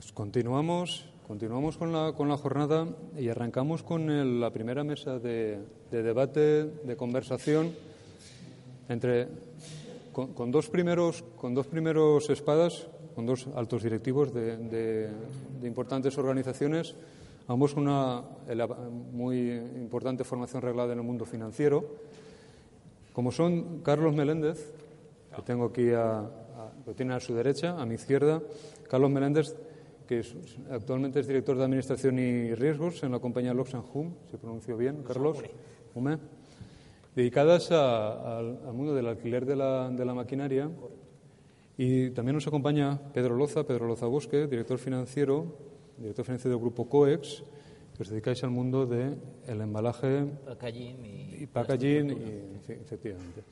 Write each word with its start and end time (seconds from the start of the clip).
Pues 0.00 0.12
continuamos, 0.12 1.04
continuamos 1.28 1.76
con 1.76 1.92
la, 1.92 2.14
con 2.16 2.26
la 2.30 2.38
jornada 2.38 2.88
y 3.18 3.28
arrancamos 3.28 3.82
con 3.82 4.08
el- 4.08 4.40
la 4.40 4.48
primera 4.50 4.82
mesa 4.82 5.18
de, 5.18 5.58
de 5.90 6.02
debate, 6.02 6.64
de 6.64 6.96
conversación 6.96 7.74
entre 8.88 9.28
con, 10.12 10.50
dos 10.50 10.70
primeros 10.70 11.22
con 11.36 11.52
dos 11.52 11.66
primeros 11.66 12.30
espadas, 12.30 12.86
con 13.14 13.26
dos 13.26 13.46
altos 13.54 13.82
directivos 13.82 14.32
de, 14.32 14.56
de- 14.56 15.10
importantes 15.68 16.16
organizaciones, 16.16 16.94
ambos 17.46 17.74
con 17.74 17.82
una 17.82 18.22
muy 19.12 19.50
importante 19.52 20.24
formación 20.24 20.62
reglada 20.62 20.94
en 20.94 21.00
el 21.00 21.04
mundo 21.04 21.26
financiero, 21.26 21.84
como 23.12 23.30
son 23.32 23.80
Carlos 23.82 24.14
Meléndez, 24.14 24.72
que 25.36 25.42
tengo 25.42 25.66
aquí 25.66 25.90
a- 25.92 26.24
lo 26.86 26.94
tiene 26.94 27.12
a 27.12 27.20
su 27.20 27.34
derecha, 27.34 27.78
a 27.78 27.84
mi 27.84 27.96
izquierda, 27.96 28.40
Carlos 28.88 29.10
Meléndez, 29.10 29.54
que 30.10 30.18
es- 30.18 30.34
actualmente 30.72 31.20
es 31.20 31.28
director 31.28 31.56
de 31.56 31.62
Administración 31.62 32.18
y 32.18 32.52
Riesgos 32.56 33.00
en 33.04 33.12
la 33.12 33.20
compañía 33.20 33.54
Loxan 33.54 33.84
Hum, 33.94 34.12
se 34.28 34.38
pronunció 34.38 34.76
bien, 34.76 35.04
Carlos, 35.04 35.38
Hume, 35.94 36.18
dedicadas 37.14 37.70
a- 37.70 38.38
al, 38.38 38.58
al 38.66 38.72
mundo 38.74 38.92
del 38.92 39.06
alquiler 39.06 39.46
de 39.46 39.54
la, 39.54 39.88
de 39.88 40.04
la 40.04 40.12
maquinaria. 40.12 40.68
Y 41.78 42.10
también 42.10 42.34
nos 42.34 42.44
acompaña 42.48 42.98
Pedro 43.14 43.36
Loza, 43.36 43.62
Pedro 43.64 43.86
Loza 43.86 44.06
Bosque, 44.06 44.48
director 44.48 44.78
financiero, 44.78 45.46
director 45.96 46.24
financiero 46.24 46.56
del 46.56 46.60
grupo 46.60 46.88
COEX, 46.88 47.44
que 47.96 48.02
os 48.02 48.08
dedicáis 48.08 48.42
al 48.42 48.50
mundo 48.50 48.86
del 48.86 49.16
el 49.46 49.60
embalaje 49.60 50.26
Packaging 50.44 51.06
y, 51.06 51.42
y 51.44 51.46
packaging, 51.46 52.10
y, 52.10 52.72
efectivamente. 52.82 53.44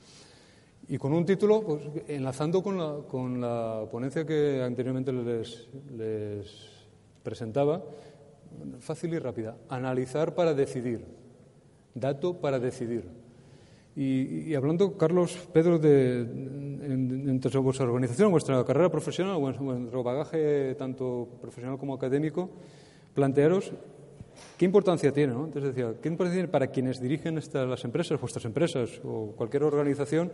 Y 0.89 0.97
con 0.97 1.13
un 1.13 1.23
título, 1.23 1.61
pues, 1.61 1.81
enlazando 2.07 2.63
con 2.63 2.77
la, 2.77 2.97
con 3.07 3.39
la 3.39 3.85
ponencia 3.91 4.25
que 4.25 4.61
anteriormente 4.63 5.13
les, 5.13 5.67
les 5.95 6.47
presentaba, 7.21 7.83
fácil 8.79 9.13
y 9.13 9.19
rápida. 9.19 9.55
Analizar 9.69 10.33
para 10.33 10.53
decidir. 10.55 11.05
Dato 11.93 12.33
para 12.33 12.59
decidir. 12.59 13.03
Y, 13.95 14.53
hablando, 14.55 14.97
Carlos, 14.97 15.37
Pedro, 15.53 15.77
de, 15.77 16.21
en- 16.21 17.25
entre 17.29 17.59
vuestra 17.59 17.85
organización, 17.85 18.31
vuestra 18.31 18.63
carrera 18.63 18.89
profesional, 18.89 19.37
vuestro 19.37 19.65
vuestro 19.65 20.03
bagaje 20.03 20.73
tanto 20.75 21.27
profesional 21.41 21.77
como 21.77 21.93
académico, 21.93 22.49
plantearos 23.13 23.73
¿Qué 24.57 24.63
importancia 24.63 25.11
tiene? 25.11 25.33
¿no? 25.33 25.45
Entonces 25.45 25.75
decía, 25.75 25.93
¿qué 26.01 26.07
importancia 26.07 26.37
tiene 26.37 26.47
para 26.47 26.67
quienes 26.67 27.01
dirigen 27.01 27.37
estas, 27.37 27.67
las 27.67 27.83
empresas, 27.83 28.19
vuestras 28.21 28.45
empresas 28.45 29.01
o 29.03 29.33
cualquier 29.35 29.63
organización, 29.63 30.31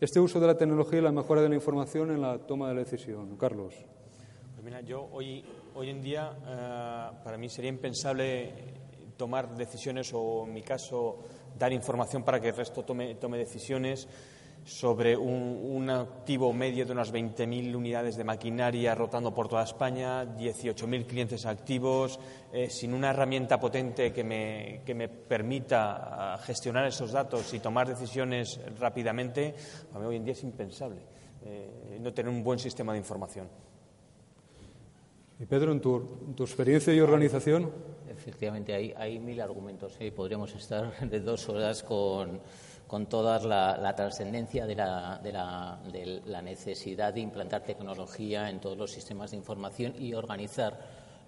este 0.00 0.20
uso 0.20 0.40
de 0.40 0.46
la 0.46 0.56
tecnología 0.56 0.98
y 0.98 1.02
la 1.02 1.12
mejora 1.12 1.42
de 1.42 1.48
la 1.48 1.54
información 1.54 2.10
en 2.10 2.20
la 2.20 2.38
toma 2.38 2.68
de 2.68 2.74
la 2.74 2.80
decisión? 2.80 3.36
Carlos. 3.36 3.74
Pues 4.54 4.64
mira, 4.64 4.80
yo 4.80 5.08
hoy, 5.12 5.44
hoy 5.74 5.90
en 5.90 6.02
día 6.02 6.32
eh, 6.46 7.16
para 7.22 7.36
mí 7.38 7.48
sería 7.48 7.70
impensable 7.70 8.52
tomar 9.16 9.56
decisiones 9.56 10.12
o, 10.12 10.44
en 10.46 10.54
mi 10.54 10.62
caso, 10.62 11.18
dar 11.58 11.72
información 11.72 12.22
para 12.22 12.40
que 12.40 12.48
el 12.48 12.56
resto 12.56 12.84
tome, 12.84 13.14
tome 13.16 13.38
decisiones 13.38 14.08
sobre 14.64 15.16
un, 15.16 15.60
un 15.62 15.90
activo 15.90 16.52
medio 16.52 16.86
de 16.86 16.92
unas 16.92 17.12
20.000 17.12 17.74
unidades 17.74 18.16
de 18.16 18.24
maquinaria 18.24 18.94
rotando 18.94 19.32
por 19.34 19.48
toda 19.48 19.62
España, 19.62 20.24
18.000 20.24 21.06
clientes 21.06 21.44
activos, 21.44 22.18
eh, 22.52 22.70
sin 22.70 22.94
una 22.94 23.10
herramienta 23.10 23.60
potente 23.60 24.12
que 24.12 24.24
me, 24.24 24.80
que 24.84 24.94
me 24.94 25.08
permita 25.08 26.34
ah, 26.34 26.38
gestionar 26.38 26.86
esos 26.86 27.12
datos 27.12 27.52
y 27.52 27.58
tomar 27.58 27.88
decisiones 27.88 28.58
rápidamente, 28.78 29.54
para 29.92 30.00
mí 30.00 30.06
hoy 30.06 30.16
en 30.16 30.24
día 30.24 30.32
es 30.32 30.42
impensable 30.42 31.02
eh, 31.44 31.98
no 32.00 32.12
tener 32.12 32.32
un 32.32 32.42
buen 32.42 32.58
sistema 32.58 32.92
de 32.92 32.98
información. 32.98 33.48
Y 35.38 35.46
Pedro, 35.46 35.72
en 35.72 35.80
tu, 35.80 35.96
en 36.26 36.34
tu 36.34 36.44
experiencia 36.44 36.94
y 36.94 37.00
organización, 37.00 37.70
Efectivamente, 38.14 38.72
hay, 38.72 38.94
hay 38.96 39.18
mil 39.18 39.40
argumentos. 39.40 39.96
¿eh? 39.98 40.12
Podríamos 40.12 40.54
estar 40.54 40.98
de 41.10 41.20
dos 41.20 41.48
horas 41.48 41.82
con, 41.82 42.40
con 42.94 43.06
toda 43.06 43.40
la, 43.40 43.96
trascendencia 43.96 44.66
de 44.66 44.76
la 44.76 46.42
necesidad 46.42 47.12
de 47.12 47.22
implantar 47.22 47.64
tecnología 47.64 48.48
en 48.48 48.60
todos 48.60 48.78
los 48.78 48.92
sistemas 48.92 49.32
de 49.32 49.36
información 49.36 49.96
y 49.98 50.14
organizar 50.14 50.78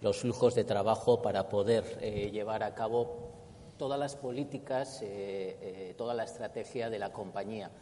los 0.00 0.19
flujos 0.19 0.54
de 0.54 0.62
trabajo 0.62 1.21
para 1.21 1.49
poder 1.49 1.99
eh, 2.00 2.31
llevar 2.31 2.62
a 2.62 2.72
cabo 2.72 3.32
todas 3.77 3.99
las 3.99 4.15
políticas, 4.15 5.03
eh, 5.03 5.59
eh, 5.60 5.94
toda 5.99 6.15
la 6.15 6.22
estrategia 6.22 6.88
de 6.88 7.00
la 7.00 7.12
compañía. 7.12 7.72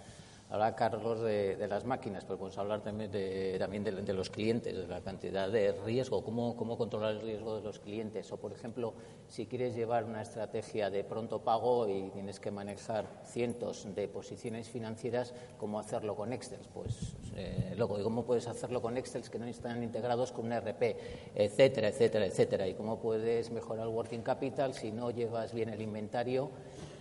Habla 0.55 0.77
Carlos 0.77 1.21
de, 1.21 1.67
las 1.69 1.85
máquinas, 1.85 2.25
pero 2.25 2.39
podemos 2.39 2.57
hablar 2.59 2.81
también 2.81 3.11
de, 3.11 3.57
también 3.59 3.83
de, 3.83 3.91
de 3.91 4.13
los 4.13 4.31
clientes, 4.31 4.73
de 4.73 4.87
la 4.87 5.01
cantidad 5.01 5.51
de 5.51 5.73
riesgo, 5.85 6.23
cómo, 6.23 6.57
cómo 6.57 6.79
controlar 6.79 7.17
el 7.17 7.23
riesgo 7.23 7.57
de 7.57 7.63
los 7.63 7.81
clientes. 7.81 8.31
O, 8.31 8.37
por 8.37 8.53
ejemplo, 8.53 8.95
si 9.27 9.47
quieres 9.47 9.75
llevar 9.75 10.05
una 10.05 10.23
estrategia 10.23 10.91
de 10.91 11.03
pronto 11.03 11.41
pago 11.41 11.89
y 11.89 12.09
tienes 12.11 12.39
que 12.39 12.53
manejar 12.53 13.07
cientos 13.25 13.93
de 13.97 14.07
posiciones 14.07 14.69
financieras, 14.69 15.35
¿cómo 15.59 15.81
hacerlo 15.81 16.15
con 16.15 16.33
Excel? 16.33 16.61
Pues, 16.73 17.17
eh, 17.35 17.75
luego, 17.77 17.99
¿y 17.99 18.05
cómo 18.05 18.25
puedes 18.25 18.47
hacerlo 18.47 18.81
con 18.81 18.97
Excel 18.97 19.29
que 19.29 19.41
no 19.41 19.47
están 19.47 19.83
integrados 19.83 20.31
con 20.31 20.47
un 20.47 20.53
RP, 20.53 20.97
etcétera, 21.35 21.89
etcétera, 21.89 22.27
etcétera? 22.27 22.69
¿Y 22.69 22.75
cómo 22.75 23.01
puedes 23.01 23.51
mejorar 23.51 23.89
el 23.89 23.93
working 23.93 24.23
capital 24.23 24.73
si 24.73 24.93
no 24.93 25.11
llevas 25.11 25.53
bien 25.53 25.71
el 25.71 25.83
inventario 25.83 26.53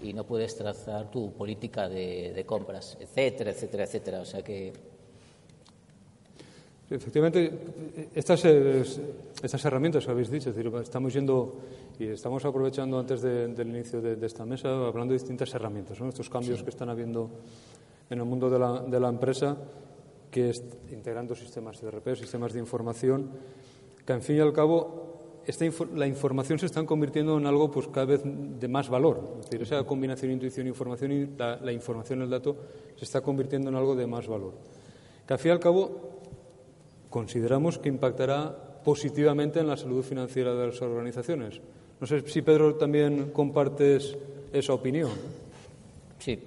y 0.04 0.14
no 0.14 0.26
puedes 0.26 0.56
trazar 0.56 1.10
tu 1.10 1.32
política 1.34 1.88
de, 1.90 2.34
de 2.34 2.46
compras, 2.46 2.98
etcétera, 3.00 3.52
etcétera, 3.52 3.84
etcétera? 3.86 4.20
O 4.22 4.26
sea 4.26 4.42
que 4.44 4.74
efectivamente, 6.90 7.52
estas, 8.14 8.46
es- 8.46 9.00
estas 9.42 9.66
herramientas 9.66 10.06
que 10.06 10.12
habéis 10.12 10.30
dicho, 10.30 10.50
es 10.52 10.56
decir, 10.56 10.72
estamos 10.76 11.14
yendo 11.14 11.56
y 11.98 12.06
estamos 12.08 12.44
aprovechando 12.46 13.00
antes 13.00 13.22
de- 13.22 13.48
del 13.48 13.70
inicio 13.70 14.02
de, 14.02 14.16
de 14.16 14.28
esta 14.28 14.46
mesa, 14.46 14.70
hablando 14.88 15.14
de 15.14 15.20
distintas 15.20 15.54
herramientas, 15.56 16.00
¿no? 16.00 16.10
estos 16.10 16.30
cambios 16.30 16.62
que 16.62 16.70
están 16.70 16.90
habiendo 16.90 17.30
en 18.10 18.20
el 18.20 18.26
mundo 18.26 18.50
de 18.50 18.60
la, 18.60 18.82
de 18.82 19.00
la 19.00 19.10
empresa, 19.10 19.58
que 20.30 20.50
es 20.50 20.64
integrando 20.92 21.34
sistemas 21.36 21.82
de 21.82 21.90
RP, 21.90 22.16
sistemas 22.16 22.54
de 22.54 22.60
información, 22.60 23.30
que 24.06 24.14
al 24.14 24.22
fin 24.22 24.38
y 24.38 24.40
al 24.40 24.54
cabo 24.54 25.13
esta 25.46 25.66
info- 25.66 25.88
la 25.96 26.08
información 26.08 26.58
se 26.60 26.66
están 26.68 26.86
convirtiendo 26.86 27.38
en 27.38 27.46
algo 27.46 27.70
pues 27.70 27.88
cada 27.88 28.06
vez 28.06 28.22
de 28.24 28.68
más 28.68 28.90
valor. 28.90 29.38
Es 29.40 29.50
decir, 29.50 29.62
esa 29.62 29.84
combinación 29.84 30.30
de 30.30 30.34
intuición 30.36 30.68
e 30.68 30.70
información 30.70 31.12
y 31.12 31.26
la, 31.38 31.58
la 31.58 31.72
información, 31.72 32.22
el 32.22 32.30
dato, 32.30 32.56
se 32.96 33.06
está 33.06 33.22
convirtiendo 33.22 33.70
en 33.70 33.76
algo 33.76 33.96
de 33.96 34.08
más 34.08 34.28
valor. 34.28 34.54
Que 35.28 35.34
al 35.34 35.40
fin 35.40 35.50
y 35.50 35.52
al 35.54 35.60
cabo 35.60 36.12
consideramos 37.10 37.78
que 37.78 37.90
impactará 37.90 38.82
positivamente 38.84 39.60
en 39.60 39.68
la 39.68 39.78
salud 39.78 40.04
financiera 40.04 40.54
de 40.54 40.68
las 40.68 40.82
organizaciones. 40.82 41.62
No 42.00 42.08
sé 42.08 42.22
si 42.28 42.42
Pedro 42.42 42.76
también 42.76 43.32
compartes 43.32 44.18
esa 44.52 44.74
opinión. 44.74 45.12
Sí. 46.20 46.40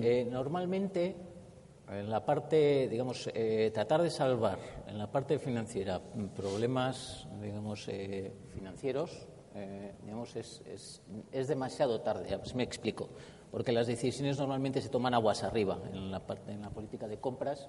Eh, 0.00 0.28
normalmente, 0.30 1.14
en 1.98 2.10
la 2.10 2.24
parte, 2.24 2.88
digamos, 2.88 3.28
eh, 3.34 3.70
tratar 3.72 4.02
de 4.02 4.10
salvar 4.10 4.58
en 4.86 4.98
la 4.98 5.10
parte 5.10 5.38
financiera 5.38 6.00
problemas, 6.34 7.26
digamos, 7.40 7.86
eh, 7.88 8.32
financieros, 8.54 9.26
eh, 9.54 9.92
digamos, 10.02 10.34
es, 10.36 10.62
es, 11.32 11.48
demasiado 11.48 12.00
tarde. 12.00 12.36
Pues 12.38 12.54
me 12.54 12.62
explico. 12.62 13.08
Porque 13.50 13.72
las 13.72 13.86
decisiones 13.86 14.38
normalmente 14.38 14.80
se 14.80 14.88
toman 14.88 15.12
aguas 15.12 15.42
arriba 15.42 15.78
en 15.92 16.10
la, 16.10 16.20
parte, 16.20 16.52
en 16.52 16.62
la 16.62 16.70
política 16.70 17.06
de 17.06 17.18
compras. 17.18 17.68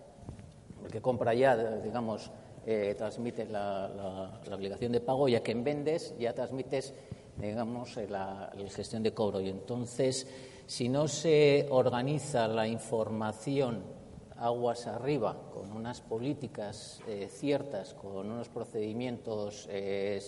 El 0.84 0.90
que 0.90 1.02
compra 1.02 1.34
ya, 1.34 1.58
digamos, 1.82 2.32
eh, 2.66 2.96
transmite 2.98 3.46
la, 3.46 3.90
la- 3.90 4.56
obligación 4.56 4.94
de 4.94 5.02
pago, 5.02 5.28
ya 5.28 5.44
que 5.44 5.54
vendes 5.54 6.16
ya 6.18 6.34
transmites, 6.34 6.94
digamos, 7.38 7.98
eh, 7.98 8.08
la, 8.08 8.52
la 8.56 8.70
gestión 8.70 9.04
de 9.04 9.14
cobro. 9.14 9.42
Y 9.42 9.50
entonces, 9.50 10.26
si 10.66 10.88
no 10.88 11.10
se 11.10 11.68
organiza 11.70 12.48
la 12.48 12.66
información 12.66 14.03
aguas 14.38 14.88
arriba, 14.88 15.36
con 15.54 15.72
unas 15.72 16.02
políticas 16.02 17.02
eh, 17.08 17.28
ciertas, 17.32 17.94
con 17.94 18.30
unos 18.32 18.50
procedimientos, 18.50 19.68
eh, 19.70 20.20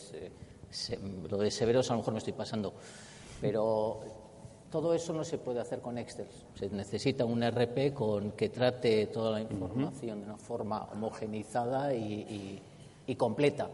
se- 0.70 1.00
lo 1.30 1.38
de 1.38 1.52
severos 1.52 1.90
a 1.90 1.94
lo 1.94 2.00
mejor 2.00 2.14
me 2.14 2.20
estoy 2.20 2.34
pasando, 2.34 2.74
pero 3.42 4.00
todo 4.72 4.94
eso 4.94 5.14
no 5.14 5.24
se 5.24 5.38
puede 5.38 5.60
hacer 5.60 5.80
con 5.80 5.98
Excel. 5.98 6.28
Se 6.56 6.70
necesita 6.70 7.24
un 7.26 7.42
RP 7.44 7.94
con 7.94 8.32
que 8.32 8.50
trate 8.50 9.08
toda 9.08 9.32
la 9.32 9.42
información 9.42 10.20
de 10.20 10.26
una 10.26 10.38
forma 10.38 10.84
homogeneizada 10.92 11.94
y, 11.94 12.62
y- 13.08 13.16
completa. 13.16 13.70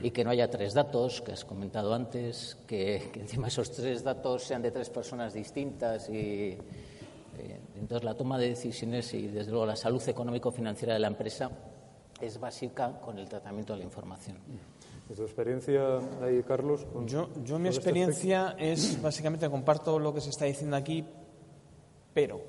Y 0.00 0.10
que 0.12 0.22
no 0.24 0.30
haya 0.30 0.48
tres 0.48 0.72
datos, 0.72 1.20
que 1.20 1.32
has 1.32 1.44
comentado 1.44 1.92
antes, 1.92 2.56
que, 2.68 3.10
que 3.12 3.20
encima 3.20 3.48
esos 3.48 3.70
tres 3.72 4.04
datos 4.04 4.44
sean 4.44 4.62
de 4.62 4.70
tres 4.70 4.90
personas 4.90 5.34
distintas. 5.34 6.08
Y, 6.08 6.56
entonces, 7.76 8.04
la 8.04 8.14
toma 8.16 8.38
de 8.38 8.48
decisiones 8.48 9.12
y, 9.14 9.28
desde 9.28 9.50
luego, 9.50 9.66
la 9.66 9.76
salud 9.76 10.02
económico-financiera 10.08 10.94
de 10.94 11.00
la 11.00 11.08
empresa 11.08 11.50
es 12.20 12.38
básica 12.40 13.00
con 13.00 13.18
el 13.18 13.28
tratamiento 13.28 13.72
de 13.74 13.80
la 13.80 13.84
información. 13.84 14.38
¿De 15.08 15.14
tu 15.14 15.22
experiencia 15.22 15.98
ahí, 16.22 16.42
Carlos? 16.42 16.84
con- 16.92 17.06
Yo, 17.06 17.28
yo 17.44 17.58
mi 17.58 17.68
este 17.68 17.80
experiencia 17.80 18.56
es, 18.58 19.00
básicamente, 19.00 19.48
comparto 19.50 19.98
lo 19.98 20.12
que 20.12 20.20
se 20.20 20.30
está 20.30 20.46
diciendo 20.46 20.76
aquí, 20.76 21.04
pero, 22.12 22.40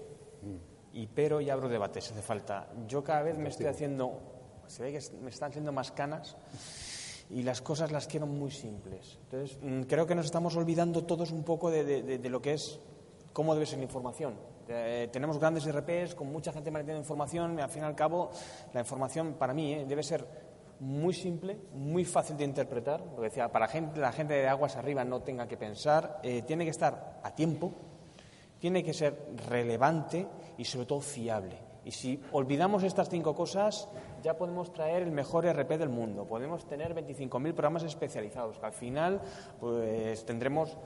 y 0.93 1.07
pero 1.07 1.41
y 1.41 1.49
abro 1.49 1.69
debate 1.69 2.01
si 2.01 2.11
hace 2.13 2.21
falta. 2.21 2.69
Yo 2.87 3.03
cada 3.03 3.21
vez 3.23 3.37
me 3.37 3.49
estoy 3.49 3.65
haciendo, 3.67 4.19
se 4.67 4.81
ve 4.83 4.91
que 4.91 5.01
me 5.21 5.29
están 5.29 5.49
haciendo 5.49 5.71
más 5.71 5.91
canas 5.91 6.35
y 7.29 7.43
las 7.43 7.61
cosas 7.61 7.91
las 7.91 8.07
quiero 8.07 8.25
muy 8.25 8.49
simples. 8.51 9.19
Entonces, 9.25 9.59
mm, 9.61 9.81
creo 9.81 10.07
que 10.07 10.15
nos 10.15 10.25
estamos 10.25 10.55
olvidando 10.55 11.03
todos 11.03 11.31
un 11.31 11.43
poco 11.43 11.69
de, 11.69 12.17
lo 12.29 12.41
que 12.41 12.53
es 12.53 12.79
cómo 13.33 13.53
debe 13.53 13.65
ser 13.65 13.77
la 13.79 13.83
información. 13.83 14.33
Eh, 14.69 15.09
tenemos 15.11 15.39
grandes 15.39 15.65
RPs 15.65 16.15
con 16.15 16.31
mucha 16.31 16.51
gente 16.51 16.71
manejando 16.71 16.99
información 16.99 17.57
y 17.57 17.61
al 17.61 17.69
fin 17.69 17.83
y 17.83 17.85
al 17.85 17.95
cabo 17.95 18.31
la 18.73 18.81
información 18.81 19.33
para 19.33 19.53
mí 19.53 19.73
eh, 19.73 19.85
debe 19.87 20.03
ser 20.03 20.25
muy 20.79 21.13
simple, 21.13 21.57
muy 21.73 22.05
fácil 22.05 22.37
de 22.37 22.43
interpretar. 22.43 23.01
Lo 23.15 23.21
decía, 23.21 23.51
para 23.51 23.67
la 23.95 24.11
gente 24.11 24.33
de 24.33 24.47
aguas 24.47 24.75
arriba 24.75 25.03
no 25.03 25.21
tenga 25.21 25.47
que 25.47 25.57
pensar, 25.57 26.19
eh, 26.23 26.43
tiene 26.43 26.65
que 26.65 26.71
estar 26.71 27.19
a 27.23 27.33
tiempo, 27.33 27.71
tiene 28.59 28.83
que 28.83 28.93
ser 28.93 29.33
relevante 29.49 30.27
y 30.57 30.65
sobre 30.65 30.85
todo 30.85 31.01
fiable. 31.01 31.67
Y 31.85 31.91
si 31.91 32.21
olvidamos 32.33 32.83
estas 32.83 33.09
cinco 33.09 33.33
cosas, 33.33 33.87
ya 34.21 34.37
podemos 34.37 34.73
traer 34.73 35.03
el 35.03 35.11
mejor 35.11 35.45
RP 35.45 35.77
del 35.77 35.87
mundo. 35.87 36.25
Podemos 36.25 36.67
tener 36.67 36.93
25.000 36.93 37.53
programas 37.53 37.83
especializados, 37.83 38.59
que 38.59 38.65
al 38.65 38.73
final 38.73 39.21
pues, 39.57 40.25
tendremos 40.25 40.77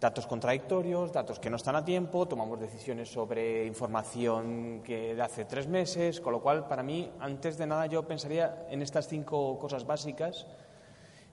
datos 0.00 0.26
contradictorios, 0.26 1.12
datos 1.12 1.38
que 1.40 1.50
no 1.50 1.56
están 1.56 1.74
a 1.74 1.84
tiempo, 1.84 2.26
tomamos 2.26 2.60
decisiones 2.60 3.10
sobre 3.10 3.66
información 3.66 4.80
que 4.84 5.14
de 5.14 5.22
hace 5.22 5.44
tres 5.44 5.66
meses, 5.66 6.20
con 6.20 6.32
lo 6.32 6.40
cual, 6.40 6.68
para 6.68 6.82
mí, 6.82 7.10
antes 7.18 7.58
de 7.58 7.66
nada, 7.66 7.86
yo 7.86 8.06
pensaría 8.06 8.66
en 8.70 8.82
estas 8.82 9.08
cinco 9.08 9.58
cosas 9.58 9.86
básicas. 9.86 10.46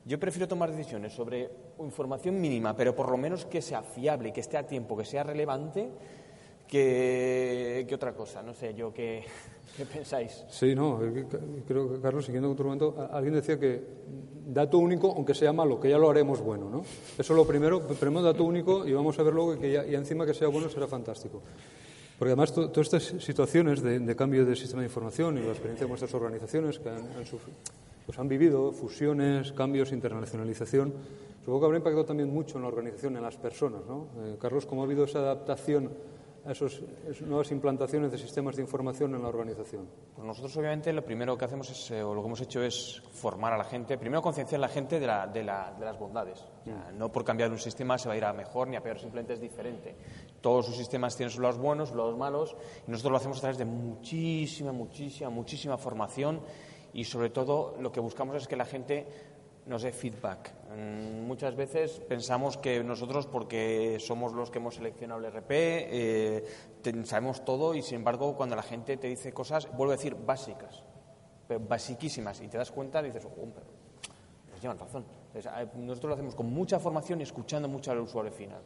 Yo 0.03 0.19
prefiero 0.19 0.47
tomar 0.47 0.71
decisiones 0.71 1.13
sobre 1.13 1.49
información 1.79 2.39
mínima, 2.39 2.75
pero 2.75 2.95
por 2.95 3.09
lo 3.09 3.17
menos 3.17 3.45
que 3.45 3.61
sea 3.61 3.81
fiable, 3.81 4.33
que 4.33 4.41
esté 4.41 4.57
a 4.57 4.65
tiempo, 4.65 4.97
que 4.97 5.05
sea 5.05 5.23
relevante, 5.23 5.89
que, 6.75 7.95
otra 7.95 8.13
cosa. 8.13 8.41
No 8.41 8.53
sé, 8.53 8.73
yo 8.73 8.93
qué, 8.93 9.23
qué 9.77 9.85
pensáis. 9.85 10.43
Sí, 10.49 10.75
no, 10.75 10.99
creo 11.67 11.93
que 11.93 12.01
Carlos, 12.01 12.25
siguiendo 12.25 12.49
con 12.49 12.57
tu 12.57 12.63
momento, 12.63 13.07
alguien 13.11 13.35
decía 13.35 13.59
que 13.59 13.81
dato 14.47 14.77
único, 14.77 15.13
aunque 15.15 15.33
sea 15.33 15.53
malo, 15.53 15.79
que 15.79 15.89
ya 15.89 15.97
lo 15.97 16.09
haremos 16.09 16.41
bueno, 16.41 16.69
¿no? 16.69 16.81
Eso 17.17 17.33
es 17.33 17.37
lo 17.37 17.45
primero, 17.45 17.81
primero 17.81 18.21
dato 18.21 18.43
único 18.43 18.85
y 18.85 18.93
vamos 18.93 19.17
a 19.17 19.23
ver 19.23 19.33
luego 19.33 19.59
que 19.59 19.71
ya, 19.71 19.85
y 19.85 19.95
encima 19.95 20.25
que 20.25 20.33
sea 20.33 20.47
bueno 20.47 20.69
será 20.69 20.87
fantástico. 20.87 21.41
Porque 22.17 22.31
además 22.31 22.53
todas 22.53 22.77
estas 22.77 23.03
situaciones 23.23 23.81
de, 23.81 24.15
cambio 24.15 24.45
de 24.45 24.55
sistema 24.55 24.81
de 24.81 24.87
información 24.87 25.37
y 25.37 25.41
la 25.41 25.49
experiencia 25.49 25.85
de 25.85 25.89
nuestras 25.89 26.13
organizaciones 26.13 26.79
que 26.79 26.89
han, 26.89 27.03
pues 28.05 28.19
han 28.19 28.29
vivido 28.29 28.71
fusiones, 28.71 29.51
cambios, 29.51 29.91
internacionalización, 29.91 30.93
supongo 31.41 31.59
que 31.59 31.65
habrá 31.65 31.77
impactado 31.77 32.05
también 32.05 32.33
mucho 32.33 32.57
en 32.57 32.61
la 32.61 32.69
organización, 32.69 33.17
en 33.17 33.23
las 33.23 33.35
personas. 33.35 33.81
¿no? 33.85 34.07
Eh, 34.23 34.37
Carlos, 34.39 34.65
¿cómo 34.65 34.83
ha 34.83 34.85
habido 34.85 35.03
esa 35.03 35.19
adaptación 35.19 35.89
a 36.45 36.51
esas 36.51 36.81
nuevas 37.21 37.51
implantaciones 37.51 38.11
de 38.11 38.17
sistemas 38.17 38.55
de 38.55 38.61
información 38.61 39.15
en 39.15 39.21
la 39.21 39.29
organización? 39.29 39.87
Pues 40.15 40.27
nosotros, 40.27 40.55
obviamente, 40.57 40.93
lo 40.93 41.03
primero 41.03 41.37
que 41.37 41.45
hacemos 41.45 41.69
es, 41.71 41.91
eh, 41.91 42.03
o 42.03 42.13
lo 42.13 42.21
que 42.21 42.27
hemos 42.27 42.41
hecho 42.41 42.61
es 42.61 43.01
formar 43.11 43.53
a 43.53 43.57
la 43.57 43.63
gente, 43.63 43.97
primero 43.97 44.21
concienciar 44.21 44.59
a 44.59 44.61
la 44.61 44.67
gente 44.67 44.99
de, 44.99 45.07
la, 45.07 45.25
de, 45.27 45.43
la, 45.43 45.73
de 45.77 45.85
las 45.85 45.97
bondades. 45.97 46.45
Mm. 46.65 46.97
no 46.97 47.11
por 47.11 47.23
cambiar 47.23 47.51
un 47.51 47.59
sistema 47.59 47.97
se 47.97 48.07
va 48.07 48.15
a 48.15 48.17
ir 48.17 48.25
a 48.25 48.33
mejor 48.33 48.67
ni 48.67 48.75
a 48.75 48.81
peor, 48.81 48.99
simplemente 48.99 49.33
es 49.33 49.39
diferente. 49.39 49.95
Todos 50.41 50.65
sus 50.67 50.75
sistemas 50.75 51.15
tienen 51.15 51.31
sus 51.31 51.41
lados 51.41 51.57
buenos, 51.57 51.89
sus 51.89 51.97
lados 51.97 52.17
malos, 52.17 52.55
y 52.87 52.91
nosotros 52.91 53.11
lo 53.11 53.17
hacemos 53.17 53.37
a 53.39 53.41
través 53.41 53.57
de 53.57 53.65
muchísima, 53.65 54.71
muchísima, 54.71 55.29
muchísima 55.29 55.77
formación 55.77 56.41
y, 56.93 57.03
sobre 57.03 57.29
todo, 57.29 57.75
lo 57.79 57.91
que 57.91 57.99
buscamos 57.99 58.37
es 58.37 58.47
que 58.47 58.55
la 58.55 58.65
gente 58.65 59.05
nos 59.65 59.81
dé 59.81 59.91
feedback. 59.91 60.53
Mm, 60.75 61.25
muchas 61.25 61.55
veces 61.55 61.99
pensamos 62.07 62.57
que 62.57 62.83
nosotros, 62.83 63.27
porque 63.27 63.97
somos 63.99 64.33
los 64.33 64.51
que 64.51 64.59
hemos 64.59 64.75
seleccionado 64.75 65.19
el 65.19 65.31
RP, 65.31 65.51
eh, 65.51 66.43
sabemos 67.05 67.43
todo 67.43 67.73
y, 67.73 67.81
sin 67.81 67.97
embargo, 67.97 68.35
cuando 68.35 68.55
la 68.55 68.63
gente 68.63 68.97
te 68.97 69.07
dice 69.07 69.33
cosas, 69.33 69.67
vuelvo 69.75 69.93
a 69.93 69.95
decir 69.95 70.15
básicas, 70.15 70.83
pero 71.47 71.59
basiquísimas, 71.59 72.41
y 72.41 72.47
te 72.47 72.57
das 72.57 72.71
cuenta 72.71 73.01
y 73.01 73.05
dices, 73.05 73.25
oh, 73.25 73.29
pues 74.49 74.61
llevan 74.61 74.77
razón. 74.77 75.05
nosotros 75.75 76.09
lo 76.09 76.13
hacemos 76.13 76.35
con 76.35 76.51
mucha 76.51 76.79
formación 76.79 77.19
y 77.19 77.23
escuchando 77.23 77.67
mucho 77.67 77.91
al 77.91 77.99
usuario 77.99 78.31
final. 78.31 78.61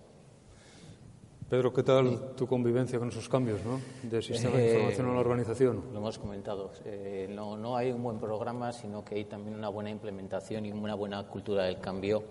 Pedro, 1.50 1.74
¿qué 1.74 1.82
tal 1.82 2.36
tu 2.36 2.46
convivencia 2.46 3.00
con 3.00 3.10
esos 3.10 3.28
cambios 3.28 3.62
¿no? 3.66 3.82
de 4.04 4.22
sistema 4.22 4.56
de 4.56 4.68
información 4.68 5.08
en 5.08 5.14
la 5.16 5.20
organización? 5.20 5.84
Lo 5.92 5.98
hemos 5.98 6.20
comentado. 6.20 6.72
Eh, 6.86 7.28
no, 7.28 7.58
no, 7.58 7.76
hay 7.76 7.92
un 7.92 8.04
buen 8.04 8.20
programa, 8.20 8.72
sino 8.72 9.04
que 9.04 9.16
hay 9.16 9.26
también 9.26 9.56
una 9.56 9.70
buena 9.70 9.90
implementación 9.90 10.68
y 10.68 10.72
una 10.72 10.94
buena 10.94 11.24
cultura 11.24 11.64
del 11.64 11.80
cambio. 11.80 12.22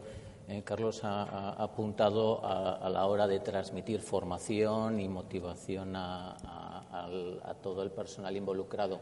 Eh, 0.47 0.63
Carlos 0.65 1.03
ha, 1.03 1.51
apuntado 1.61 2.45
a, 2.45 2.89
la 2.89 3.07
hora 3.07 3.27
de 3.27 3.41
transmitir 3.41 4.01
formación 4.03 5.01
y 5.01 5.09
motivación 5.09 5.95
a, 5.97 7.57
todo 7.61 7.83
el 7.83 7.91
personal 7.91 8.37
involucrado. 8.37 9.01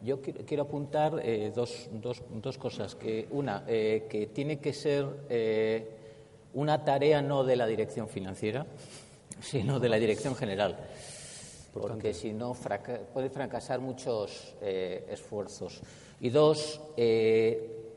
Yo 0.00 0.22
quiero, 0.22 0.62
apuntar 0.62 1.20
eh, 1.22 1.52
dos, 1.54 1.90
dos, 1.92 2.22
dos, 2.30 2.56
cosas. 2.56 2.94
Que, 2.94 3.28
una, 3.32 3.66
que 3.66 4.30
tiene 4.32 4.60
que 4.60 4.72
ser 4.72 5.04
una 6.54 6.84
tarea 6.86 7.20
no 7.20 7.44
de 7.44 7.56
la 7.56 7.66
dirección 7.66 8.08
financiera, 8.08 8.64
sino 9.40 9.80
de 9.80 9.88
la 9.88 9.98
dirección 9.98 10.34
general, 10.34 10.76
porque 11.72 12.14
si 12.14 12.32
no 12.32 12.54
puede 13.12 13.30
fracasar 13.30 13.80
muchos 13.80 14.54
eh, 14.60 15.06
esfuerzos. 15.10 15.80
Y 16.20 16.30
dos, 16.30 16.80
eh, 16.96 17.94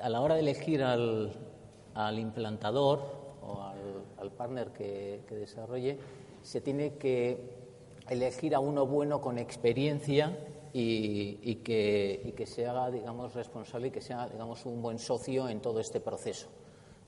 a 0.00 0.08
la 0.08 0.20
hora 0.20 0.34
de 0.34 0.40
elegir 0.40 0.82
al, 0.82 1.32
implantador 2.18 3.00
o 3.42 3.62
al, 4.18 4.30
partner 4.32 4.68
que, 4.72 5.22
desarrolle, 5.30 5.98
se 6.42 6.60
tiene 6.60 6.94
que 6.94 7.38
elegir 8.08 8.54
a 8.54 8.60
uno 8.60 8.86
bueno 8.86 9.20
con 9.20 9.38
experiencia 9.38 10.36
y, 10.72 11.56
que, 11.56 12.20
y, 12.24 12.32
que, 12.32 12.46
se 12.46 12.66
haga, 12.66 12.90
digamos, 12.90 13.34
responsable 13.34 13.88
y 13.88 13.90
que 13.90 14.00
sea, 14.00 14.28
digamos, 14.28 14.64
un 14.66 14.82
buen 14.82 14.98
socio 14.98 15.48
en 15.48 15.60
todo 15.60 15.80
este 15.80 16.00
proceso 16.00 16.48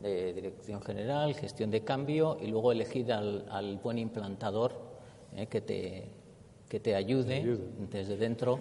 de 0.00 0.32
dirección 0.32 0.80
general, 0.80 1.34
gestión 1.34 1.70
de 1.70 1.84
cambio 1.84 2.38
y 2.40 2.46
luego 2.46 2.72
elegir 2.72 3.12
al, 3.12 3.78
buen 3.82 3.98
implantador 3.98 4.72
eh, 5.36 5.46
que, 5.46 5.60
te, 5.60 6.08
que 6.68 6.80
te 6.80 6.94
ayude, 6.94 7.58
desde 7.90 8.16
dentro 8.16 8.58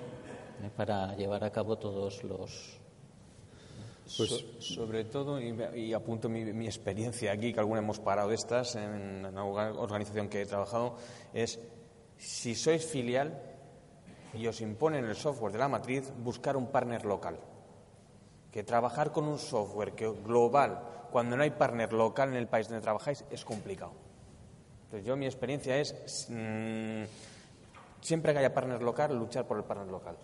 eh, 0.62 0.70
para 0.76 1.16
llevar 1.16 1.44
a 1.44 1.52
cabo 1.52 1.78
todos 1.78 2.24
los. 2.24 2.78
Pues, 4.18 4.44
sobre 4.60 5.06
todo, 5.06 5.40
y, 5.40 5.94
apunto 5.94 6.28
mi, 6.30 6.66
experiencia 6.66 7.32
aquí, 7.32 7.54
que 7.54 7.60
alguna 7.60 7.80
hemos 7.80 8.00
parado 8.00 8.30
de 8.30 8.36
estas 8.36 8.76
en 8.76 9.24
una 9.26 9.44
organización 9.46 10.28
que 10.30 10.42
he 10.42 10.46
trabajado, 10.48 10.96
es 11.32 11.60
si 12.18 12.56
sois 12.56 12.84
filial 12.84 13.40
y 14.34 14.48
os 14.48 14.62
imponen 14.62 15.06
el 15.06 15.16
software 15.16 15.54
de 15.54 15.60
la 15.60 15.70
matriz, 15.70 16.12
buscar 16.24 16.58
un 16.58 16.68
partner 16.68 17.06
local. 17.06 17.40
Que 18.52 18.64
trabajar 18.64 19.12
con 19.12 19.26
un 19.26 19.38
software 19.38 19.94
que, 19.94 20.10
global 20.10 20.99
cuando 21.11 21.35
no 21.37 21.44
hay 21.44 21.51
partner 21.51 21.94
local 21.94 22.30
en 22.30 22.35
el 22.35 22.47
país 22.47 22.68
donde 22.68 22.81
trabajáis 22.81 23.25
es 23.31 23.44
complicado. 23.45 23.92
Entonces, 24.85 25.06
yo 25.06 25.16
mi 25.16 25.25
experiencia 25.25 25.78
es, 25.78 26.28
mm, 26.30 27.04
siempre 28.01 28.33
que 28.33 28.39
haya 28.39 28.54
partner 28.54 28.81
local, 28.81 29.16
luchar 29.18 29.45
por 29.45 29.57
el 29.57 29.63
partner 29.63 29.87
local. 29.87 30.16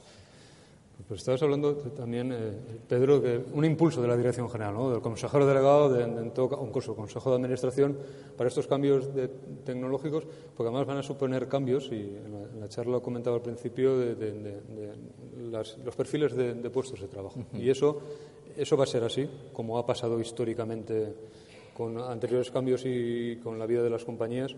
Pues 1.07 1.19
estabas 1.19 1.43
hablando 1.43 1.75
también, 1.75 2.31
eh, 2.31 2.51
Pedro, 2.87 3.19
de 3.19 3.45
un 3.53 3.63
impulso 3.63 4.01
de 4.01 4.07
la 4.07 4.17
Dirección 4.17 4.49
General, 4.49 4.73
¿no? 4.73 4.89
del 4.89 5.01
consejero 5.01 5.45
delegado, 5.45 5.93
de, 5.93 6.03
en 6.03 6.31
todo 6.31 6.57
un 6.57 6.71
curso, 6.71 6.95
Consejo 6.95 7.29
de 7.29 7.35
Administración, 7.35 7.97
para 8.35 8.47
estos 8.47 8.65
cambios 8.65 9.09
tecnológicos, 9.63 10.23
porque 10.55 10.69
además 10.69 10.87
van 10.87 10.97
a 10.97 11.03
suponer 11.03 11.47
cambios, 11.47 11.91
y 11.91 12.17
en 12.17 12.59
la, 12.59 12.69
charla 12.69 12.93
lo 12.93 13.01
comentaba 13.03 13.35
al 13.35 13.43
principio, 13.43 13.97
de, 13.99 14.55
los 15.51 15.95
perfiles 15.95 16.35
de, 16.35 16.69
puestos 16.71 16.99
de 16.99 17.07
trabajo. 17.07 17.39
Y 17.53 17.69
eso 17.69 18.01
eso 18.57 18.77
va 18.77 18.83
a 18.83 18.88
ser 18.88 19.03
así, 19.03 19.27
como 19.53 19.77
ha 19.77 19.85
pasado 19.85 20.19
históricamente 20.19 21.13
con 21.75 21.97
anteriores 22.00 22.51
cambios 22.51 22.83
y 22.85 23.38
con 23.43 23.59
la 23.59 23.65
vida 23.65 23.83
de 23.83 23.89
las 23.89 24.05
compañías, 24.05 24.55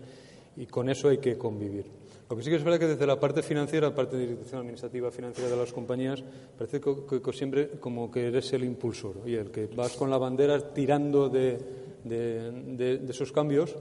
y 0.56 0.66
con 0.66 0.88
eso 0.88 1.08
hay 1.08 1.18
que 1.18 1.36
convivir. 1.36 1.86
Lo 2.28 2.36
que 2.36 2.42
sí 2.42 2.50
que 2.50 2.56
es 2.56 2.64
verdad 2.64 2.78
que 2.78 2.86
desde 2.88 3.06
la 3.06 3.18
parte 3.18 3.42
financiera, 3.42 3.94
parte 3.94 4.16
de 4.16 4.26
dirección 4.26 4.60
administrativa 4.60 5.10
financiera 5.10 5.48
de 5.48 5.56
las 5.56 5.72
compañías, 5.72 6.22
parece 6.58 6.80
que, 6.80 7.32
siempre 7.32 7.70
como 7.80 8.10
que 8.10 8.26
eres 8.26 8.52
el 8.52 8.64
impulsor 8.64 9.22
y 9.24 9.34
el 9.34 9.50
que 9.50 9.66
vas 9.66 9.96
con 9.96 10.10
la 10.10 10.18
bandera 10.18 10.60
tirando 10.74 11.30
de, 11.30 11.58
de, 12.04 13.00
esos 13.08 13.32
cambios. 13.32 13.74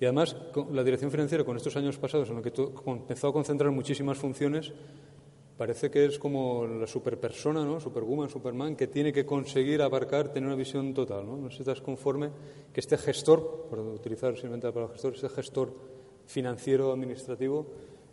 Y 0.00 0.06
además, 0.06 0.36
la 0.72 0.84
dirección 0.84 1.10
financiera, 1.10 1.44
con 1.44 1.56
estos 1.56 1.76
años 1.76 1.98
pasados 1.98 2.30
en 2.30 2.36
los 2.36 2.42
que 2.42 2.52
empezó 2.86 3.28
a 3.28 3.32
concentrar 3.32 3.70
muchísimas 3.70 4.16
funciones, 4.16 4.72
Parece 5.56 5.90
que 5.90 6.04
es 6.04 6.18
como 6.18 6.66
la 6.66 6.86
superpersona, 6.86 7.64
¿no? 7.64 7.80
Superwoman, 7.80 8.28
Superman, 8.28 8.76
que 8.76 8.88
tiene 8.88 9.10
que 9.10 9.24
conseguir 9.24 9.80
abarcar, 9.80 10.30
tener 10.30 10.46
una 10.46 10.56
visión 10.56 10.92
total, 10.92 11.24
¿no? 11.24 11.36
No 11.36 11.48
sé 11.48 11.56
si 11.56 11.62
estás 11.62 11.80
conforme 11.80 12.30
que 12.74 12.80
este 12.80 12.98
gestor, 12.98 13.66
por 13.70 13.78
utilizar 13.80 14.34
simplemente 14.34 14.66
la 14.66 14.74
palabra 14.74 14.92
gestor, 14.92 15.14
este 15.14 15.30
gestor 15.30 15.72
financiero 16.26 16.92
administrativo, 16.92 17.66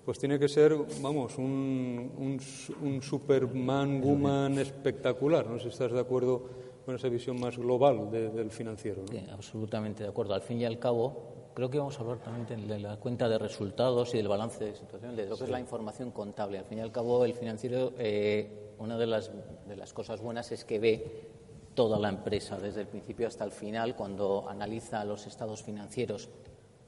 pues 0.06 0.20
tiene 0.20 0.40
que 0.40 0.48
ser, 0.48 0.74
vamos, 1.02 1.38
un, 1.38 2.40
un, 2.82 3.02
Superman, 3.02 4.02
Woman 4.02 4.60
espectacular. 4.60 5.46
No 5.48 5.58
sé 5.58 5.64
si 5.64 5.70
estás 5.70 5.92
de 5.92 6.00
acuerdo 6.00 6.44
con 6.86 6.96
esa 6.96 7.08
visión 7.10 7.40
más 7.40 7.58
global 7.58 8.12
del 8.12 8.52
financiero. 8.52 9.02
¿no? 9.02 9.08
Sí, 9.08 9.26
absolutamente 9.32 10.04
de 10.04 10.10
acuerdo. 10.10 10.34
Al 10.34 10.42
fin 10.42 10.60
y 10.60 10.66
al 10.66 10.80
cabo, 10.80 11.43
creo 11.54 11.70
que 11.70 11.78
vamos 11.78 11.98
a 11.98 12.02
hablar 12.02 12.20
también 12.20 12.68
de 12.68 12.80
la 12.80 12.98
cuenta 12.98 13.30
de 13.30 13.38
resultados 13.38 14.14
y 14.14 14.18
del 14.18 14.28
balance 14.28 14.64
de 14.64 14.76
situación, 14.76 15.16
de 15.16 15.26
lo 15.26 15.38
que 15.38 15.44
es 15.44 15.50
la 15.50 15.60
información 15.60 16.12
contable. 16.12 16.58
Al 16.58 16.66
fin 16.66 16.80
y 16.80 16.82
al 16.82 16.92
cabo, 16.92 17.26
el 17.26 17.34
financiero, 17.34 17.94
eh, 17.98 18.74
una 18.80 18.98
de 18.98 19.08
las, 19.08 19.32
de 19.68 19.76
las 19.76 19.94
cosas 19.94 20.22
buenas 20.22 20.52
es 20.52 20.66
que 20.66 20.80
ve 20.80 21.30
toda 21.74 22.00
la 22.00 22.10
empresa, 22.10 22.58
desde 22.58 22.82
el 22.82 22.88
principio 22.88 23.28
hasta 23.28 23.44
el 23.44 23.52
final, 23.52 23.96
cuando 23.96 24.48
analiza 24.48 25.04
los 25.06 25.26
estados 25.28 25.64
financieros. 25.64 26.30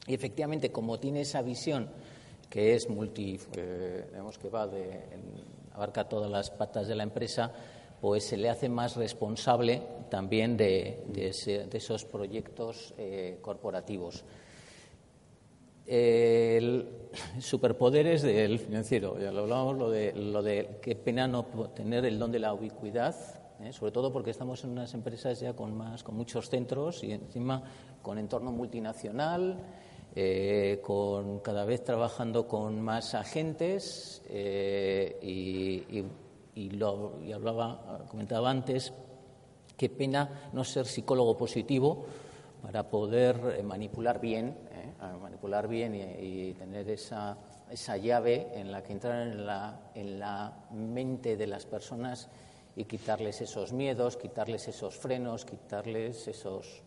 Y 0.08 0.14
efectivamente, 0.14 0.72
como 0.72 1.00
tiene 1.00 1.22
esa 1.22 1.42
visión 1.42 1.90
que 2.50 2.76
es 2.76 2.90
multi, 2.90 3.40
eh, 3.58 4.06
que 4.42 4.50
va 4.50 4.68
de, 4.68 5.02
abarca 5.74 6.08
todas 6.08 6.30
las 6.30 6.52
patas 6.52 6.88
de 6.88 6.96
la 6.96 7.04
empresa, 7.04 7.52
pues 8.00 8.26
se 8.26 8.38
le 8.38 8.50
hace 8.50 8.70
más 8.70 8.96
responsable 8.96 9.82
también 10.10 10.58
de, 10.58 11.04
esos 11.74 12.06
proyectos 12.06 12.94
eh, 12.98 13.40
corporativos. 13.42 14.24
El 15.86 17.06
superpoderes 17.40 18.24
del 18.24 18.60
financiero, 18.60 19.20
ya 19.20 19.32
lo 19.32 19.42
hablábamos, 19.42 19.78
lo 19.78 19.90
de, 19.90 20.14
lo 20.14 20.42
de 20.42 20.80
qué 20.82 20.96
pena 20.96 21.28
no 21.28 21.46
tener 21.76 22.06
el 22.06 22.18
don 22.18 22.32
de 22.32 22.40
la 22.40 22.54
ubicuidad, 22.54 23.16
¿eh? 23.62 23.72
sobre 23.72 23.92
todo 23.92 24.12
porque 24.12 24.32
estamos 24.32 24.64
en 24.64 24.72
unas 24.72 24.94
empresas 24.94 25.40
ya 25.40 25.54
con, 25.54 25.78
más, 25.78 26.04
con 26.04 26.16
muchos 26.16 26.50
centros 26.50 27.04
y 27.04 27.12
encima 27.12 27.62
con 28.02 28.18
entorno 28.18 28.52
multinacional, 28.52 29.60
eh, 30.16 30.80
con 30.84 31.40
cada 31.40 31.66
vez 31.66 31.84
trabajando 31.84 32.48
con 32.48 32.82
más 32.82 33.14
agentes 33.14 34.24
eh, 34.28 35.20
y, 35.22 36.04
y, 36.56 36.70
lo 36.72 37.20
y 37.24 37.32
hablaba, 37.32 38.06
comentaba 38.10 38.50
antes, 38.50 38.92
qué 39.78 39.90
pena 39.90 40.50
no 40.54 40.64
ser 40.64 40.86
psicólogo 40.86 41.38
positivo 41.38 42.06
para 42.66 42.90
poder 42.90 43.64
manipular 43.64 44.20
bien, 44.20 44.58
manipular 45.22 45.68
bien 45.68 45.94
y, 45.94 46.52
tener 46.54 46.90
esa, 46.90 47.38
esa 47.70 47.96
llave 47.96 48.48
en 48.56 48.72
la 48.72 48.82
que 48.82 48.94
entrar 48.94 49.28
en 49.28 49.46
la, 49.46 49.92
en 49.94 50.18
la 50.18 50.66
mente 50.72 51.38
de 51.38 51.46
las 51.46 51.68
personas 51.68 52.28
y 52.76 52.86
quitarles 52.86 53.40
esos 53.42 53.72
miedos, 53.72 54.18
quitarles 54.18 54.68
esos 54.68 54.98
frenos, 54.98 55.46
quitarles 55.46 56.28
esos. 56.28 56.82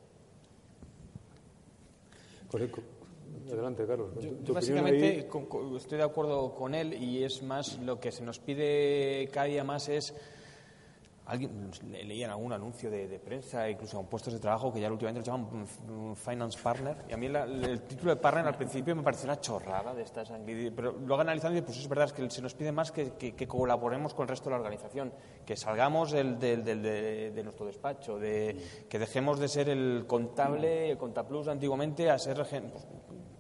Adelante, 3.47 3.87
Carlos. 3.87 4.11
básicamente 4.49 5.29
estoy 5.77 5.99
de 5.99 6.05
acuerdo 6.05 6.57
con 6.57 6.75
él 6.75 6.93
y 6.93 7.23
es 7.23 7.41
más 7.45 7.79
lo 7.79 8.01
que 8.01 8.11
se 8.11 8.25
nos 8.25 8.41
pide 8.41 9.29
cada 9.33 9.47
día 9.47 9.63
más 9.63 9.89
es 9.89 10.13
Alguien 11.29 11.71
leía 11.91 12.31
algún 12.31 12.55
anuncio 12.55 12.91
de, 12.91 13.19
prensa, 13.19 13.69
incluso 13.69 14.01
en 14.01 14.07
puestos 14.07 14.33
de 14.33 14.39
trabajo, 14.39 14.73
que 14.73 14.81
ya 14.81 14.91
últimamente 14.91 15.21
lo 15.21 15.37
llaman 15.37 15.67
Finance 16.17 16.59
Partner. 16.63 16.97
Y 17.07 17.13
a 17.13 17.19
mí 17.19 17.27
el 17.27 17.83
título 17.83 18.15
de 18.15 18.17
partner 18.17 18.47
al 18.47 18.57
principio 18.57 18.97
me 18.97 19.03
pareció 19.03 19.27
una 19.27 19.39
chorrada 19.39 19.93
de 19.93 20.05
estas. 20.05 20.33
Pero 20.75 20.93
luego 20.93 21.21
analizando, 21.21 21.63
pues 21.63 21.77
es 21.77 21.87
verdad 21.87 22.07
es 22.07 22.15
que 22.15 22.31
se 22.31 22.41
nos 22.41 22.55
pide 22.55 22.73
más 22.73 22.91
que, 22.93 23.13
que, 23.13 23.47
colaboremos 23.47 24.15
con 24.15 24.25
el 24.25 24.31
resto 24.31 24.47
de 24.47 24.53
la 24.53 24.57
organización, 24.57 25.13
que 25.45 25.55
salgamos 25.55 26.13
del, 26.13 26.39
de, 26.39 27.41
nuestro 27.45 27.67
despacho, 27.67 28.19
de, 28.19 28.87
que 28.89 28.99
dejemos 28.99 29.39
de 29.39 29.49
ser 29.49 29.69
el 29.69 30.05
contable, 30.07 30.91
el 30.91 30.97
contaplus 30.97 31.49
antiguamente, 31.49 32.11
a 32.11 32.19
ser 32.19 32.37
pues, 32.37 32.87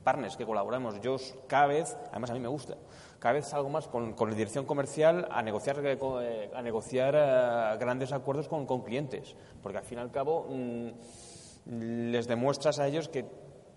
partners, 0.08 0.36
que 0.38 0.46
colaboremos. 0.46 1.00
Yo 1.02 1.16
cada 1.46 1.66
vez, 1.66 1.96
además 2.10 2.30
a 2.30 2.34
mí 2.34 2.40
me 2.40 2.48
gusta 2.48 2.76
cada 3.18 3.34
vez 3.34 3.46
salgo 3.46 3.68
más 3.68 3.88
con, 3.88 4.14
la 4.16 4.34
dirección 4.34 4.64
comercial 4.64 5.26
a 5.30 5.42
negociar, 5.42 5.84
eh, 5.84 5.98
eh, 6.00 6.50
a 6.54 6.62
negociar 6.62 7.14
eh, 7.16 7.76
grandes 7.78 8.12
acuerdos 8.12 8.48
con, 8.48 8.66
clientes, 8.82 9.34
porque 9.62 9.78
al 9.78 9.84
fin 9.84 9.98
y 9.98 10.00
al 10.00 10.10
cabo 10.10 10.46
mm, 10.48 12.12
les 12.12 12.28
demuestras 12.28 12.78
a 12.78 12.86
ellos 12.86 13.08
que 13.08 13.24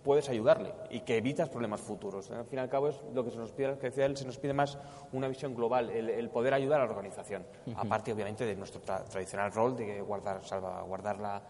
puedes 0.04 0.30
ayudarle 0.30 0.74
y 0.90 1.02
que 1.02 1.18
evitas 1.18 1.50
problemas 1.50 1.82
futuros. 1.82 2.30
Al 2.32 2.46
fin 2.46 2.60
y 2.60 2.62
al 2.62 2.70
cabo 2.70 2.90
es 2.90 3.02
lo 3.14 3.24
que 3.24 3.32
se 3.32 3.38
nos 3.38 3.52
pide, 3.52 3.78
que 3.78 3.88
decía 3.88 4.06
él, 4.06 4.16
se 4.18 4.26
nos 4.26 4.38
pide 4.38 4.54
más 4.54 4.78
una 5.12 5.28
visión 5.28 5.56
global, 5.56 5.90
el, 5.90 6.30
poder 6.30 6.54
ayudar 6.54 6.82
a 6.82 6.86
la 6.86 6.92
organización, 6.92 7.46
aparte 7.76 8.14
obviamente 8.14 8.46
de 8.46 8.56
nuestro 8.56 8.82
tradicional 8.82 9.52
rol 9.52 9.76
de 9.76 10.02
guardar, 10.02 10.44
salvaguardar 10.44 11.20
la, 11.20 11.42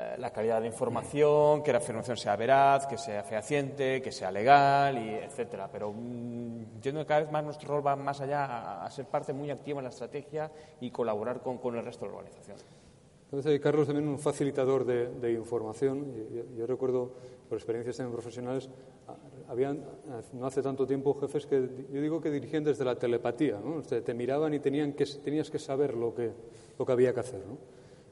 eh, 0.00 0.14
la 0.16 0.30
calidad 0.30 0.56
de 0.56 0.60
la 0.60 0.66
información, 0.68 1.60
que 1.60 1.72
la 1.72 1.80
información 1.80 2.16
sea 2.16 2.36
veraz, 2.36 2.86
que 2.86 2.96
sea 2.96 3.24
fehaciente, 3.24 4.00
que 4.00 4.12
sea 4.12 4.30
legal, 4.30 4.96
y 4.96 5.10
etcétera. 5.10 5.68
Pero 5.72 5.92
mm, 5.92 6.76
entiendo 6.76 7.00
que 7.00 7.06
cada 7.06 7.20
vez 7.20 7.32
más 7.32 7.42
nuestro 7.42 7.68
rol 7.68 7.84
va 7.84 7.96
más 7.96 8.20
allá 8.20 8.84
a, 8.84 8.90
ser 8.92 9.06
parte 9.06 9.32
muy 9.32 9.50
activa 9.50 9.80
en 9.80 9.84
la 9.84 9.90
estrategia 9.90 10.52
y 10.80 10.92
colaborar 10.92 11.40
con, 11.40 11.58
con 11.58 11.76
el 11.76 11.84
resto 11.84 12.04
de 12.04 12.12
la 12.12 12.18
organización. 12.18 12.58
Entonces, 13.24 13.60
Carlos 13.60 13.88
también 13.88 14.08
un 14.08 14.20
facilitador 14.20 14.84
de, 14.84 15.32
información. 15.32 16.06
Yo, 16.56 16.66
recuerdo, 16.66 17.10
por 17.48 17.58
experiencias 17.58 17.96
también 17.96 18.14
profesionales, 18.14 18.70
habían 19.48 19.84
no 20.34 20.46
hace 20.46 20.62
tanto 20.62 20.86
tiempo 20.86 21.14
jefes 21.14 21.44
que 21.44 21.86
yo 21.92 22.00
digo 22.00 22.20
que 22.20 22.30
dirigían 22.30 22.62
desde 22.62 22.84
la 22.84 22.94
telepatía, 22.94 23.58
¿no? 23.62 23.82
te 23.82 24.14
miraban 24.14 24.54
y 24.54 24.60
tenían 24.60 24.92
que, 24.92 25.04
tenías 25.24 25.50
que 25.50 25.58
saber 25.58 25.94
lo 25.94 26.14
que, 26.14 26.30
lo 26.78 26.86
que 26.86 26.92
había 26.92 27.12
que 27.12 27.20
hacer. 27.20 27.40
¿no? 27.40 27.58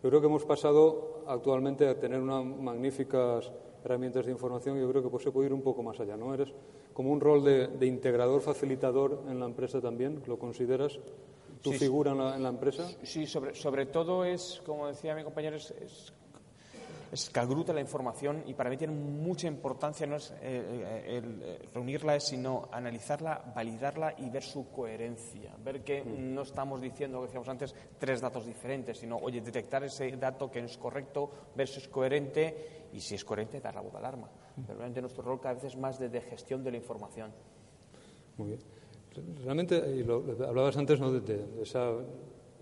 Yo 0.03 0.11
creo 0.11 0.21
que 0.21 0.27
hemos 0.27 0.45
pasado 0.45 1.25
actualmente 1.27 1.89
a 1.89 1.99
tener 1.99 2.21
unas 2.21 2.45
magníficas 2.45 3.51
herramientas 3.85 4.27
de 4.27 4.33
información 4.33 4.77
y 4.77 4.81
yo 4.81 4.91
creo 4.91 5.03
que 5.03 5.09
pues, 5.09 5.23
se 5.23 5.33
puede 5.33 5.47
ir 5.47 5.53
un 5.53 5.63
poco 5.63 5.83
más 5.83 5.99
allá. 6.01 6.17
¿no? 6.17 6.35
Eres 6.35 6.53
como 6.93 7.13
un 7.13 7.21
rol 7.21 7.45
de, 7.45 7.87
integrador, 7.87 8.41
facilitador 8.41 9.23
en 9.29 9.39
la 9.39 9.47
empresa 9.47 9.81
también, 9.81 10.23
¿lo 10.27 10.39
consideras? 10.39 10.99
¿Tu 11.63 11.73
figura 11.73 12.13
en 12.13 12.43
la, 12.43 12.49
empresa? 12.49 12.87
Sí, 13.03 13.27
sobre, 13.27 13.55
sobre 13.55 13.87
todo 13.87 14.25
es, 14.25 14.63
como 14.65 14.87
decía 14.87 15.15
mi 15.15 15.25
compañero, 15.25 15.57
es 15.57 15.73
es 15.73 16.13
que 17.33 17.41
agruta 17.41 17.73
la 17.73 17.81
información 17.81 18.45
y 18.47 18.55
para 18.55 18.69
mí 18.69 18.77
tiene 18.77 18.93
mucha 18.95 19.47
importancia 19.47 20.07
no 20.07 20.17
es 20.17 20.31
eh, 20.33 20.37
eh, 20.43 21.17
el, 21.17 21.43
eh, 21.43 21.69
reunirla, 21.73 22.21
sino 22.21 22.69
analizarla, 22.71 23.53
validarla 23.55 24.15
y 24.19 24.29
ver 24.29 24.43
su 24.43 24.71
coherencia. 24.71 25.55
Ver 25.65 25.83
que 25.83 26.03
mm. 26.03 26.35
no 26.35 26.43
estamos 26.43 26.81
diciendo, 26.81 27.19
como 27.19 27.27
decíamos 27.27 27.49
antes, 27.49 27.75
tres 27.99 28.21
datos 28.21 28.45
diferentes, 28.45 28.99
sino, 28.99 29.17
oye, 29.17 29.41
detectar 29.41 29.83
ese 29.85 30.11
dato 30.17 30.51
que 30.51 30.61
no 30.61 30.67
es 30.67 30.77
correcto, 30.77 31.31
ver 31.55 31.69
si 31.69 31.81
es 31.81 31.89
coherente 31.89 32.89
y 32.93 33.01
si 33.01 33.15
es 33.15 33.25
coherente, 33.25 33.61
dar 33.61 33.75
la 33.75 33.81
voz 33.81 33.93
de 33.93 33.99
alarma. 33.99 34.29
Mm. 34.57 34.63
Pero 34.63 34.79
realmente 34.79 35.01
nuestro 35.01 35.23
rol 35.23 35.41
cada 35.41 35.55
vez 35.55 35.65
es 35.65 35.77
más 35.77 35.99
de, 35.99 36.21
gestión 36.21 36.63
de 36.63 36.71
la 36.71 36.77
información. 36.77 37.33
Muy 38.37 38.49
bien. 38.49 38.61
Realmente, 39.43 39.77
y 39.97 40.05
lo, 40.05 40.23
hablabas 40.47 40.77
antes 40.77 41.01
¿no? 41.01 41.11
de, 41.11 41.63
esa 41.63 41.91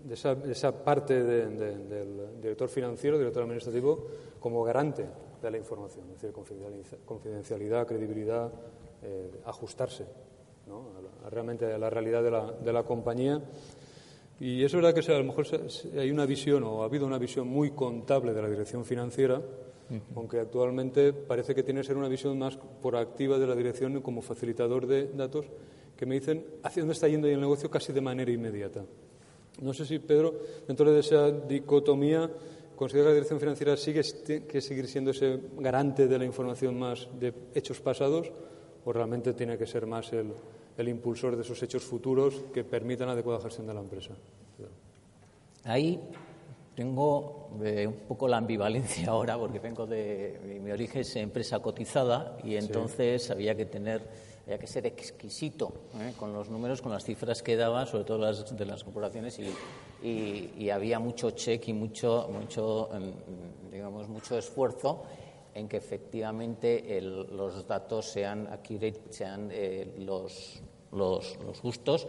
de 0.05 0.51
esa, 0.51 0.83
parte 0.83 1.23
del 1.23 2.39
director 2.41 2.69
financiero, 2.69 3.17
director 3.17 3.43
administrativo, 3.43 4.05
como 4.39 4.63
garante 4.63 5.05
de 5.41 5.51
la 5.51 5.57
información, 5.57 6.05
es 6.13 6.21
decir, 6.21 6.31
confidencialidad, 7.05 7.87
credibilidad, 7.87 8.51
eh, 9.01 9.31
ajustarse 9.45 10.05
realmente 11.29 11.71
a 11.71 11.77
la 11.77 11.89
realidad 11.89 12.23
de 12.23 12.31
la, 12.31 12.51
de 12.51 12.73
la, 12.73 12.83
compañía. 12.83 13.41
Y 14.39 14.63
es 14.63 14.73
verdad 14.73 14.93
que 14.93 15.11
a 15.11 15.17
lo 15.17 15.23
mejor 15.23 15.47
hay 15.97 16.11
una 16.11 16.25
visión 16.25 16.63
o 16.63 16.83
ha 16.83 16.85
habido 16.85 17.07
una 17.07 17.17
visión 17.17 17.47
muy 17.47 17.71
contable 17.71 18.33
de 18.33 18.41
la 18.41 18.49
dirección 18.49 18.85
financiera, 18.85 19.41
aunque 20.15 20.39
actualmente 20.39 21.13
parece 21.13 21.53
que 21.53 21.63
tiene 21.63 21.81
que 21.81 21.87
ser 21.87 21.97
una 21.97 22.09
visión 22.09 22.37
más 22.37 22.57
proactiva 22.81 23.37
de 23.37 23.47
la 23.47 23.55
dirección 23.55 24.01
como 24.01 24.21
facilitador 24.21 24.87
de 24.87 25.07
datos 25.07 25.45
que 25.95 26.05
me 26.05 26.15
dicen 26.15 26.45
hacia 26.63 26.81
dónde 26.81 26.93
está 26.93 27.07
yendo 27.07 27.27
el 27.27 27.39
negocio 27.39 27.69
casi 27.69 27.93
de 27.93 28.01
manera 28.01 28.31
inmediata. 28.31 28.83
No 29.61 29.73
sé 29.73 29.85
si, 29.85 29.99
Pedro, 29.99 30.33
dentro 30.67 30.91
de 30.91 30.99
esa 30.99 31.31
dicotomía, 31.31 32.29
considera 32.75 33.05
que 33.05 33.09
la 33.09 33.13
dirección 33.13 33.39
financiera 33.39 33.77
sigue 33.77 34.01
que 34.47 34.61
seguir 34.61 34.87
siendo 34.87 35.11
ese 35.11 35.39
garante 35.57 36.07
de 36.07 36.19
la 36.19 36.25
información 36.25 36.77
más 36.77 37.07
de 37.19 37.33
hechos 37.53 37.79
pasados 37.79 38.31
o 38.85 38.93
realmente 38.93 39.33
tiene 39.33 39.57
que 39.57 39.65
ser 39.65 39.85
más 39.87 40.11
el, 40.13 40.87
impulsor 40.87 41.35
de 41.35 41.41
esos 41.41 41.61
hechos 41.63 41.83
futuros 41.83 42.43
que 42.53 42.63
permitan 42.63 43.07
la 43.07 43.13
adecuada 43.13 43.41
gestión 43.41 43.67
de 43.67 43.73
la 43.73 43.79
empresa. 43.79 44.13
Ahí 45.63 45.99
tengo 46.75 47.49
eh, 47.63 47.87
un 47.87 48.07
poco 48.07 48.27
la 48.27 48.37
ambivalencia 48.37 49.07
ahora 49.09 49.37
porque 49.37 49.59
vengo 49.59 49.87
de 49.87 50.59
mi 50.61 50.69
origen 50.69 51.01
es 51.01 51.15
empresa 51.15 51.59
cotizada 51.59 52.37
y 52.43 52.55
entonces 52.55 53.31
había 53.31 53.55
que 53.55 53.65
tener 53.65 54.01
había 54.45 54.59
que 54.59 54.67
ser 54.67 54.85
exquisito 54.85 55.73
¿eh? 55.99 56.13
con 56.17 56.31
los 56.31 56.49
números, 56.49 56.81
con 56.81 56.91
las 56.91 57.03
cifras 57.03 57.41
que 57.41 57.55
daba, 57.55 57.85
sobre 57.85 58.03
todo 58.03 58.19
las 58.19 58.55
de 58.55 58.65
las 58.65 58.83
corporaciones, 58.83 59.39
y, 60.03 60.69
había 60.69 60.99
mucho 60.99 61.31
check 61.31 61.67
y 61.67 61.73
mucho, 61.73 62.29
mucho, 62.31 62.89
em, 62.93 63.11
digamos, 63.71 64.07
mucho 64.07 64.37
esfuerzo 64.37 65.03
en 65.53 65.67
que 65.67 65.77
efectivamente 65.77 66.99
los 67.01 67.65
datos 67.65 68.05
sean 68.05 68.45
accurate, 68.47 69.01
sean 69.09 69.49
eh, 69.51 69.95
los, 69.99 70.61
los, 70.91 71.37
justos. 71.61 72.07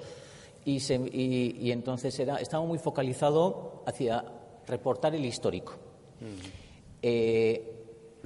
Y, 0.65 0.79
y, 1.13 1.71
entonces 1.71 2.19
era, 2.19 2.37
estaba 2.37 2.67
muy 2.67 2.79
focalizado 2.79 3.85
hacia 3.87 4.25
reportar 4.67 5.15
el 5.15 5.25
histórico. 5.25 5.75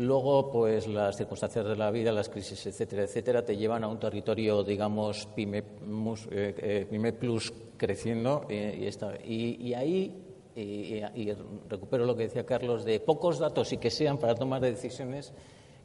Luego, 0.00 0.50
pues 0.50 0.86
las 0.88 1.14
circunstancias 1.14 1.62
de 1.62 1.76
la 1.76 1.90
vida, 1.90 2.10
las 2.10 2.30
crisis, 2.30 2.64
etcétera, 2.64 3.02
etcétera, 3.02 3.44
te 3.44 3.54
llevan 3.54 3.84
a 3.84 3.88
un 3.88 3.98
territorio, 3.98 4.64
digamos, 4.64 5.26
PYME, 5.36 5.58
eh, 5.58 6.88
eh, 6.90 7.12
plus 7.12 7.52
creciendo 7.76 8.46
y, 8.48 8.54
y, 8.54 9.74
ahí, 9.74 10.24
y, 10.56 11.32
recupero 11.68 12.06
lo 12.06 12.16
que 12.16 12.22
decía 12.22 12.46
Carlos, 12.46 12.86
de 12.86 13.00
pocos 13.00 13.38
datos 13.38 13.74
y 13.74 13.76
que 13.76 13.90
sean 13.90 14.16
para 14.16 14.34
tomar 14.34 14.62
decisiones, 14.62 15.34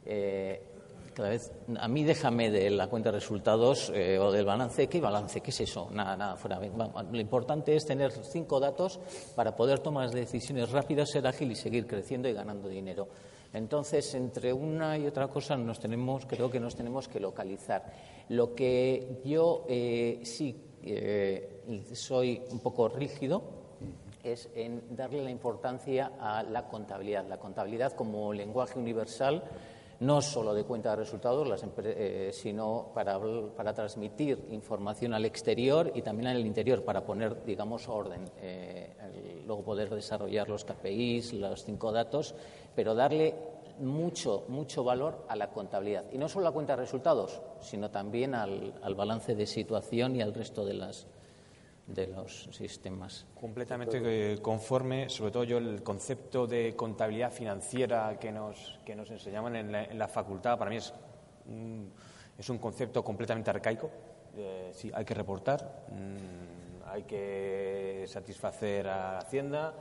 eh, 0.06 0.62
cada 1.12 1.28
vez, 1.28 1.52
a 1.78 1.86
mí 1.86 2.02
déjame 2.02 2.50
de 2.50 2.70
la 2.70 2.88
cuenta 2.88 3.10
de 3.10 3.18
resultados 3.18 3.92
eh, 3.94 4.18
o 4.18 4.32
del 4.32 4.46
balance. 4.46 4.86
¿Qué 4.86 4.98
balance? 4.98 5.42
¿Qué 5.42 5.50
es 5.50 5.60
eso? 5.60 5.88
Nada, 5.90 6.16
nada, 6.16 6.36
fuera. 6.36 6.58
Lo 6.58 7.20
importante 7.20 7.76
es 7.76 7.84
tener 7.84 8.12
cinco 8.12 8.60
datos 8.60 8.98
para 9.34 9.54
poder 9.54 9.80
tomar 9.80 10.10
decisiones 10.10 10.70
rápidas, 10.70 11.10
ser 11.10 11.26
ágil 11.26 11.52
y 11.52 11.54
seguir 11.54 11.86
creciendo 11.86 12.28
y 12.28 12.32
ganando 12.32 12.68
dinero. 12.68 13.08
Entonces, 13.56 14.14
entre 14.14 14.52
una 14.52 14.98
y 14.98 15.06
otra 15.06 15.28
cosa 15.28 15.56
nos 15.56 15.80
tenemos, 15.80 16.26
creo 16.26 16.50
que 16.50 16.60
nos 16.60 16.76
tenemos 16.76 17.08
que 17.08 17.20
localizar. 17.20 17.90
Lo 18.28 18.54
que 18.54 19.22
yo 19.24 19.64
eh, 19.66 20.20
sí 20.24 20.62
eh, 20.82 21.62
soy 21.94 22.42
un 22.50 22.60
poco 22.60 22.88
rígido 22.90 23.42
es 24.22 24.50
en 24.54 24.94
darle 24.94 25.22
la 25.22 25.30
importancia 25.30 26.12
a 26.20 26.42
la 26.42 26.68
contabilidad. 26.68 27.26
La 27.26 27.38
contabilidad 27.38 27.94
como 27.94 28.30
lenguaje 28.34 28.78
universal 28.78 29.42
no 30.00 30.20
solo 30.20 30.52
de 30.52 30.64
cuenta 30.64 30.90
de 30.90 30.96
resultados, 30.96 31.48
eh, 31.84 32.30
sino 32.32 32.90
para, 32.94 33.18
para, 33.56 33.72
transmitir 33.72 34.46
información 34.50 35.14
al 35.14 35.24
exterior 35.24 35.90
y 35.94 36.02
también 36.02 36.28
al 36.28 36.44
interior, 36.44 36.84
para 36.84 37.04
poner, 37.04 37.44
digamos, 37.44 37.88
orden. 37.88 38.24
Eh, 38.40 38.92
luego 39.46 39.62
poder 39.62 39.88
desarrollar 39.90 40.48
los 40.48 40.64
KPIs, 40.64 41.34
los 41.34 41.64
cinco 41.64 41.92
datos, 41.92 42.34
pero 42.74 42.94
darle 42.94 43.34
mucho, 43.78 44.44
mucho 44.48 44.84
valor 44.84 45.24
a 45.28 45.36
la 45.36 45.50
contabilidad. 45.50 46.04
Y 46.12 46.18
no 46.18 46.28
solo 46.28 46.48
a 46.48 46.52
cuenta 46.52 46.74
de 46.74 46.82
resultados, 46.82 47.40
sino 47.60 47.90
también 47.90 48.34
al, 48.34 48.74
al 48.82 48.94
balance 48.94 49.34
de 49.34 49.46
situación 49.46 50.16
y 50.16 50.22
al 50.22 50.34
resto 50.34 50.64
de 50.64 50.74
las, 50.74 51.06
de 51.86 52.08
los 52.08 52.48
sistemas. 52.50 53.26
Completamente 53.40 54.38
conforme, 54.42 55.08
sobre 55.08 55.30
todo 55.30 55.44
yo 55.44 55.58
el 55.58 55.82
concepto 55.82 56.46
de 56.46 56.74
contabilidad 56.74 57.30
financiera 57.30 58.18
que 58.18 58.32
nos, 58.32 58.80
que 58.84 58.96
nos 58.96 59.10
enseñaban 59.10 59.56
en 59.56 59.98
la, 59.98 60.08
facultad, 60.08 60.58
para 60.58 60.70
mí 60.70 60.76
es 60.76 60.92
un, 61.46 61.92
es 62.36 62.48
un 62.50 62.58
concepto 62.58 63.04
completamente 63.04 63.50
arcaico. 63.50 63.90
Eh, 64.36 64.70
sí, 64.74 64.90
hay 64.92 65.04
que 65.04 65.14
reportar, 65.14 65.86
mm, 65.90 66.88
hay 66.88 67.04
que 67.04 68.04
satisfacer 68.06 68.88
a 68.88 69.18
Hacienda, 69.18 69.72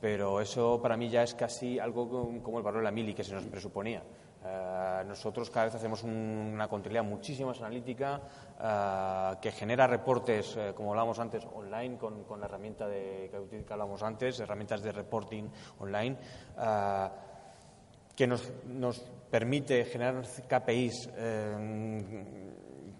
pero 0.00 0.40
eso 0.40 0.80
para 0.82 0.96
mí 0.96 1.08
ya 1.08 1.22
es 1.22 1.34
casi 1.34 1.78
algo 1.78 2.32
como 2.42 2.58
el 2.58 2.64
valor 2.64 2.80
de 2.80 2.84
la 2.84 2.90
mili 2.90 3.14
que 3.14 3.24
se 3.24 3.34
nos 3.34 3.44
presuponía. 3.44 4.02
Eh, 4.44 5.04
nosotros 5.06 5.50
cada 5.50 5.66
vez 5.66 5.74
hacemos 5.76 6.02
una 6.02 6.66
contabilidad 6.66 7.04
muchísimo 7.04 7.48
más 7.48 7.60
analítica 7.60 8.20
eh, 8.60 9.36
que 9.40 9.52
genera 9.52 9.86
reportes, 9.86 10.56
eh, 10.56 10.72
como 10.74 10.90
hablábamos 10.90 11.18
antes, 11.20 11.46
online 11.54 11.96
con, 11.96 12.24
la 12.40 12.46
herramienta 12.46 12.88
de, 12.88 13.30
que, 13.30 13.64
que 13.64 13.72
hablábamos 13.72 14.02
antes, 14.02 14.40
herramientas 14.40 14.82
de 14.82 14.90
reporting 14.90 15.44
online, 15.78 16.16
que 18.16 18.26
nos, 18.26 18.52
nos, 18.66 19.00
permite 19.32 19.86
generar 19.86 20.22
KPIs 20.46 21.08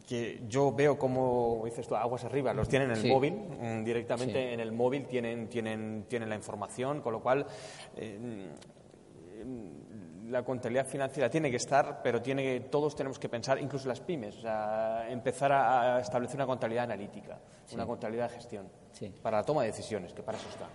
que 0.09 0.43
yo 0.49 0.73
veo 0.73 0.99
como 0.99 1.63
dices 1.67 1.87
tú, 1.87 1.95
aguas 1.95 2.25
arriba, 2.25 2.55
los 2.55 2.69
tienen 2.69 2.91
en 2.91 2.97
el 2.97 3.13
móvil, 3.13 3.35
mm, 3.35 3.85
directamente 3.85 4.55
en 4.55 4.61
el 4.61 4.73
móvil 4.73 5.07
tienen, 5.07 5.49
tienen, 5.49 6.07
tienen 6.09 6.31
la 6.31 6.35
información, 6.37 7.03
con 7.03 7.13
lo 7.13 7.21
cual 7.21 7.47
la 10.33 10.43
contabilidad 10.43 10.87
financiera 10.87 11.29
tiene 11.29 11.51
que 11.51 11.59
estar, 11.59 12.01
pero 12.03 12.23
tiene 12.23 12.61
todos 12.61 12.97
tenemos 12.97 13.19
que 13.19 13.29
pensar, 13.29 13.61
incluso 13.61 13.87
las 13.87 14.01
pymes, 14.01 14.37
empezar 15.09 15.53
a, 15.53 16.01
establecer 16.01 16.37
una 16.37 16.47
contabilidad 16.47 16.85
analítica, 16.85 17.39
una 17.73 17.87
contabilidad 17.87 18.31
de 18.31 18.37
gestión, 18.37 18.67
para 19.23 19.39
la 19.39 19.45
toma 19.45 19.63
de 19.63 19.69
decisiones, 19.69 20.13
que 20.15 20.23
para 20.23 20.39
eso 20.39 20.49
está. 20.49 20.69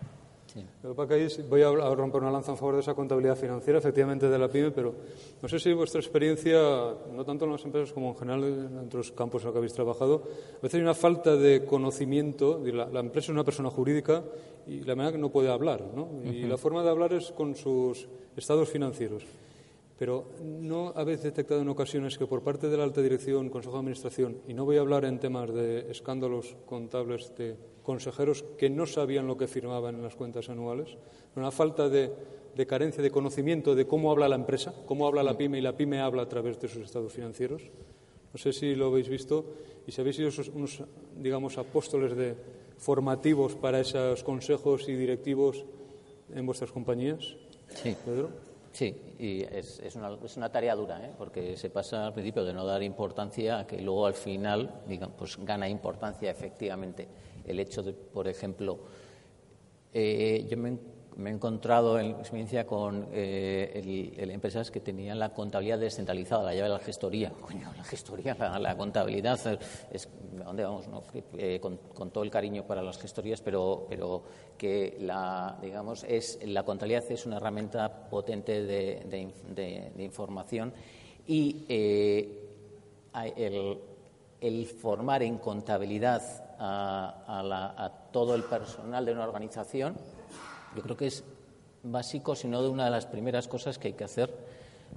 Voy 1.50 1.62
a 1.62 1.72
romper 1.72 2.22
una 2.22 2.32
lanza 2.32 2.52
en 2.52 2.58
favor 2.58 2.76
de 2.76 2.82
esa 2.82 2.94
contabilidad 2.94 3.36
financiera, 3.36 3.80
efectivamente 3.80 4.30
de 4.30 4.40
la 4.40 4.48
pyme, 4.48 4.72
pero 4.72 4.94
no 5.42 5.48
sé 5.48 5.60
si 5.60 5.74
vuestra 5.74 6.00
experiencia, 6.00 6.60
no 7.14 7.26
tanto 7.26 7.46
en 7.46 7.52
las 7.52 7.66
empresas 7.66 7.94
como 7.94 8.10
en 8.10 8.16
general 8.16 8.44
en 8.44 8.78
otros 8.78 9.12
campos 9.12 9.42
en 9.42 9.48
los 9.48 9.54
que 9.54 9.58
habéis 9.58 9.74
trabajado, 9.74 10.24
a 10.58 10.62
veces 10.62 10.76
hay 10.76 10.82
una 10.82 10.96
falta 10.96 11.36
de 11.36 11.66
conocimiento. 11.66 12.62
La, 12.64 12.86
la 12.86 13.00
empresa 13.02 13.26
es 13.26 13.30
una 13.30 13.44
persona 13.44 13.70
jurídica 13.70 14.24
y 14.68 14.82
la 14.82 14.96
manera 14.96 15.14
que 15.14 15.18
no 15.18 15.30
puede 15.30 15.52
hablar, 15.52 15.84
¿no? 15.96 16.10
Y 16.24 16.44
la 16.44 16.58
forma 16.58 16.84
de 16.84 16.90
hablar 16.90 17.14
es 17.14 17.32
con 17.32 17.56
sus 17.56 18.08
estados 18.36 18.70
financieros. 18.70 19.24
Pero 19.98 20.30
no 20.44 20.94
habéis 20.96 21.24
detectado 21.24 21.62
en 21.62 21.70
ocasiones 21.70 22.18
que 22.18 22.28
por 22.28 22.44
parte 22.44 22.70
de 22.70 22.78
la 22.78 22.84
alta 22.84 23.02
dirección, 23.02 23.50
Consejo 23.50 23.74
de 23.74 23.80
Administración, 23.80 24.38
y 24.48 24.54
no 24.54 24.66
voy 24.66 24.78
a 24.78 24.82
hablar 24.82 25.06
en 25.06 25.20
temas 25.20 25.52
de 25.52 25.90
escándalos 25.90 26.56
contables 26.68 27.34
de 27.36 27.56
consejeros 27.82 28.46
que 28.58 28.70
no 28.70 28.86
sabían 28.86 29.26
lo 29.26 29.38
que 29.38 29.48
firmaban 29.48 29.96
en 29.96 30.04
las 30.04 30.16
cuentas 30.16 30.50
anuales, 30.50 30.98
una 31.36 31.52
falta 31.52 31.90
de, 31.90 32.12
carencia 32.68 33.02
de 33.02 33.10
conocimiento 33.10 33.74
de 33.74 33.88
cómo 33.88 34.12
habla 34.12 34.30
la 34.30 34.36
empresa, 34.36 34.74
cómo 34.86 35.08
habla 35.08 35.24
la 35.24 35.38
pyme 35.38 35.58
y 35.58 35.62
la 35.62 35.76
pyme 35.76 36.00
habla 36.00 36.24
a 36.24 36.30
través 36.30 36.60
de 36.60 36.68
sus 36.68 36.84
estados 36.84 37.14
financieros. 37.14 37.64
No 38.34 38.38
sé 38.38 38.54
si 38.54 38.76
lo 38.76 38.88
habéis 38.88 39.10
visto 39.10 39.46
y 39.88 39.92
si 39.92 40.02
habéis 40.02 40.18
sido 40.18 40.30
unos, 40.54 40.84
digamos, 41.16 41.58
apóstoles 41.58 42.16
de 42.16 42.36
formativos 42.78 43.56
para 43.56 43.80
esos 43.80 44.24
consejos 44.24 44.88
y 44.90 44.94
directivos 44.94 45.66
en 46.36 46.46
vuestras 46.46 46.72
compañías. 46.72 47.36
Sí. 47.70 47.96
Pedro. 48.06 48.47
Sí, 48.78 48.96
y 49.18 49.42
es, 49.42 49.80
es, 49.80 49.96
una, 49.96 50.16
es 50.24 50.38
una, 50.38 50.52
tarea 50.52 50.76
dura, 50.76 51.04
¿eh? 51.04 51.12
porque 51.18 51.58
se 51.58 51.72
pasa 51.72 52.06
al 52.06 52.14
principio 52.14 52.46
de 52.46 52.54
no 52.54 52.64
dar 52.64 52.84
importancia 52.84 53.58
a 53.58 53.66
que 53.66 53.82
luego 53.82 54.06
al 54.06 54.14
final 54.14 54.84
digan, 54.88 55.14
pues 55.18 55.36
gana 55.44 55.68
importancia 55.68 56.30
efectivamente. 56.30 57.08
El 57.44 57.60
hecho 57.60 57.82
de, 57.82 57.94
por 57.94 58.28
ejemplo, 58.28 58.78
eh, 59.92 60.46
yo 60.48 60.58
me 60.58 60.78
me 61.18 61.32
he 61.32 61.34
encontrado 61.34 62.00
en 62.00 62.12
experiencia 62.12 62.68
con 62.68 63.08
eh, 63.12 64.16
empresas 64.18 64.70
que 64.70 64.80
tenían 64.80 65.18
la 65.18 65.34
contabilidad 65.34 65.80
descentralizada, 65.80 66.44
la 66.44 66.54
llave 66.54 66.70
de 66.70 66.74
la 66.76 66.80
gestoría. 66.80 67.32
Coño, 67.42 67.72
la 67.76 67.84
gestoría, 67.84 68.36
la, 68.36 68.78
contabilidad, 68.78 69.40
es, 69.92 70.08
¿dónde 70.32 70.64
vamos? 70.64 70.86
Eh, 71.34 71.60
con, 71.60 72.12
todo 72.12 72.24
el 72.24 72.30
cariño 72.30 72.66
para 72.68 72.84
las 72.84 73.00
gestorías, 73.00 73.42
pero, 73.42 73.88
que 74.58 74.98
la, 75.02 75.58
digamos, 75.60 76.04
es, 76.04 76.40
la 76.46 76.64
contabilidad 76.64 77.04
es 77.10 77.26
una 77.26 77.38
herramienta 77.38 78.10
potente 78.10 78.64
de, 78.64 79.94
información 79.98 80.72
y 81.26 81.66
eh, 81.68 82.44
el, 84.40 84.66
formar 84.68 85.24
en 85.24 85.40
contabilidad 85.40 86.22
a 86.60 87.92
todo 88.12 88.36
el 88.36 88.44
personal 88.44 89.04
de 89.04 89.14
una 89.14 89.24
organización 89.24 89.96
yo 90.78 90.84
creo 90.84 90.96
que 90.96 91.08
es 91.08 91.24
básico, 91.82 92.36
sino 92.36 92.62
de 92.62 92.70
una 92.70 92.86
de 92.86 92.92
las 92.92 93.08
primeras 93.08 93.48
cosas 93.48 93.80
que 93.80 93.88
hay 93.88 93.94
que 93.96 94.04
hacer 94.04 94.32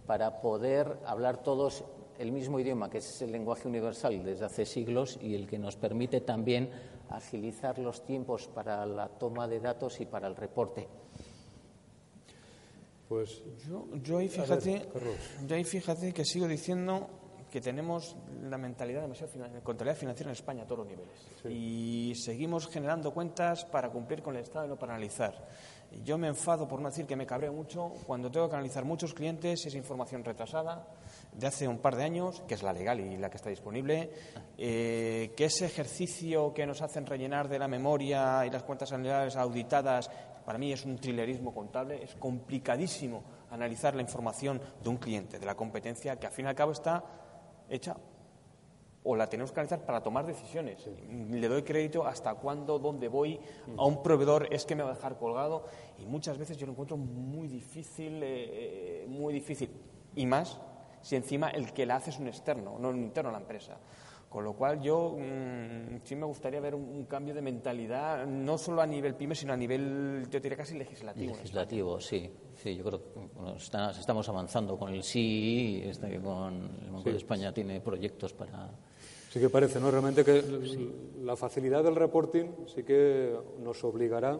para 0.06 0.42
poder 0.42 0.98
hablar 1.06 1.42
todos 1.42 1.84
el 2.18 2.32
mismo 2.32 2.60
idioma, 2.60 2.90
que 2.90 2.98
es 2.98 3.22
el 3.22 3.32
lenguaje 3.32 3.66
universal 3.66 4.22
desde 4.22 4.44
hace 4.44 4.66
siglos 4.66 5.18
y 5.22 5.34
el 5.34 5.46
que 5.46 5.58
nos 5.58 5.76
permite 5.76 6.20
también 6.20 6.70
agilizar 7.08 7.78
los 7.78 8.04
tiempos 8.04 8.46
para 8.46 8.84
la 8.84 9.08
toma 9.08 9.48
de 9.48 9.58
datos 9.58 9.98
y 10.02 10.04
para 10.04 10.28
el 10.28 10.36
reporte. 10.36 10.86
Pues 13.08 13.42
yo, 13.66 13.86
yo 14.02 14.18
ahí 14.18 14.28
fíjate, 14.28 14.86
yo 15.46 15.56
ahí 15.56 15.64
fíjate 15.64 16.12
que 16.12 16.26
sigo 16.26 16.46
diciendo 16.46 17.08
que 17.50 17.60
tenemos 17.60 18.16
la 18.42 18.56
mentalidad 18.56 19.02
demasiado 19.02 19.32
contabilidad 19.62 19.98
financiera 19.98 20.30
en 20.30 20.34
España 20.34 20.62
a 20.62 20.66
todos 20.66 20.80
los 20.80 20.88
niveles. 20.88 21.14
Y 21.48 22.14
seguimos 22.14 22.68
generando 22.68 23.12
cuentas 23.12 23.64
para 23.64 23.90
cumplir 23.90 24.22
con 24.22 24.36
el 24.36 24.42
Estado 24.42 24.66
y 24.66 24.68
no 24.68 24.78
para 24.78 24.94
analizar. 24.94 25.48
Yo 26.04 26.16
me 26.18 26.28
enfado, 26.28 26.68
por 26.68 26.80
no 26.80 26.88
decir 26.88 27.06
que 27.06 27.16
me 27.16 27.26
cabreo 27.26 27.52
mucho, 27.52 27.92
cuando 28.06 28.30
tengo 28.30 28.48
que 28.48 28.54
analizar 28.54 28.84
muchos 28.84 29.12
clientes, 29.12 29.66
esa 29.66 29.76
información 29.76 30.24
retrasada 30.24 30.86
de 31.32 31.46
hace 31.48 31.66
un 31.66 31.78
par 31.78 31.96
de 31.96 32.04
años, 32.04 32.42
que 32.46 32.54
es 32.54 32.62
la 32.62 32.72
legal 32.72 33.00
y 33.00 33.16
la 33.16 33.28
que 33.28 33.36
está 33.36 33.50
disponible, 33.50 34.10
eh, 34.56 35.32
que 35.36 35.46
ese 35.46 35.66
ejercicio 35.66 36.54
que 36.54 36.64
nos 36.64 36.80
hacen 36.80 37.06
rellenar 37.06 37.48
de 37.48 37.58
la 37.58 37.66
memoria 37.66 38.46
y 38.46 38.50
las 38.50 38.62
cuentas 38.62 38.92
anuales 38.92 39.34
auditadas, 39.34 40.08
para 40.44 40.58
mí 40.58 40.72
es 40.72 40.84
un 40.84 40.96
trilerismo 40.96 41.52
contable, 41.52 42.04
es 42.04 42.14
complicadísimo 42.14 43.24
analizar 43.50 43.96
la 43.96 44.02
información 44.02 44.60
de 44.82 44.88
un 44.88 44.98
cliente, 44.98 45.40
de 45.40 45.46
la 45.46 45.56
competencia, 45.56 46.16
que 46.16 46.28
al 46.28 46.32
fin 46.32 46.44
y 46.44 46.48
al 46.48 46.54
cabo 46.54 46.70
está 46.70 47.02
hecha 47.70 47.96
o 49.02 49.16
la 49.16 49.28
tenemos 49.28 49.50
que 49.50 49.60
analizar 49.60 49.84
para 49.86 50.02
tomar 50.02 50.26
decisiones. 50.26 50.86
Le 51.30 51.48
doy 51.48 51.62
crédito 51.62 52.06
hasta 52.06 52.34
cuándo, 52.34 52.78
dónde 52.78 53.08
voy, 53.08 53.40
a 53.78 53.84
un 53.86 54.02
proveedor 54.02 54.48
es 54.52 54.66
que 54.66 54.76
me 54.76 54.82
va 54.82 54.90
a 54.90 54.94
dejar 54.94 55.16
colgado 55.16 55.64
y 55.98 56.04
muchas 56.04 56.36
veces 56.36 56.58
yo 56.58 56.66
lo 56.66 56.72
encuentro 56.72 56.96
muy 56.96 57.48
difícil, 57.48 58.20
eh, 58.22 59.06
muy 59.08 59.32
difícil. 59.32 59.70
Y 60.14 60.26
más 60.26 60.60
si 61.00 61.16
encima 61.16 61.48
el 61.48 61.72
que 61.72 61.86
la 61.86 61.96
hace 61.96 62.10
es 62.10 62.18
un 62.18 62.28
externo, 62.28 62.78
no 62.78 62.90
un 62.90 62.98
interno 62.98 63.30
a 63.30 63.32
la 63.32 63.38
empresa. 63.38 63.78
Con 64.30 64.44
lo 64.44 64.52
cual 64.52 64.80
yo 64.80 65.16
mm, 65.18 66.02
sí 66.04 66.14
me 66.14 66.24
gustaría 66.24 66.60
ver 66.60 66.76
un, 66.76 67.04
cambio 67.06 67.34
de 67.34 67.42
mentalidad, 67.42 68.24
no 68.28 68.56
solo 68.58 68.80
a 68.80 68.86
nivel 68.86 69.16
pyme, 69.16 69.34
sino 69.34 69.52
a 69.52 69.56
nivel, 69.56 70.28
yo 70.30 70.38
diría 70.38 70.56
casi 70.56 70.78
legislativo. 70.78 71.34
Legislativo, 71.34 72.00
sí. 72.00 72.30
Sí, 72.54 72.76
yo 72.76 72.84
creo 72.84 73.00
que 73.02 73.98
estamos 73.98 74.28
avanzando 74.28 74.78
con 74.78 74.94
el 74.94 75.02
sí, 75.02 75.82
está 75.84 76.08
que 76.08 76.20
con 76.20 76.54
el 76.80 76.90
Banco 76.92 77.10
de 77.10 77.16
España 77.16 77.52
tiene 77.52 77.80
proyectos 77.80 78.32
para... 78.32 78.70
Sí 79.30 79.40
que 79.40 79.50
parece, 79.50 79.80
¿no? 79.80 79.90
Realmente 79.90 80.24
que 80.24 80.44
la 81.24 81.34
facilidad 81.34 81.82
del 81.82 81.96
reporting 81.96 82.66
sí 82.72 82.84
que 82.84 83.36
nos 83.58 83.82
obligará 83.82 84.38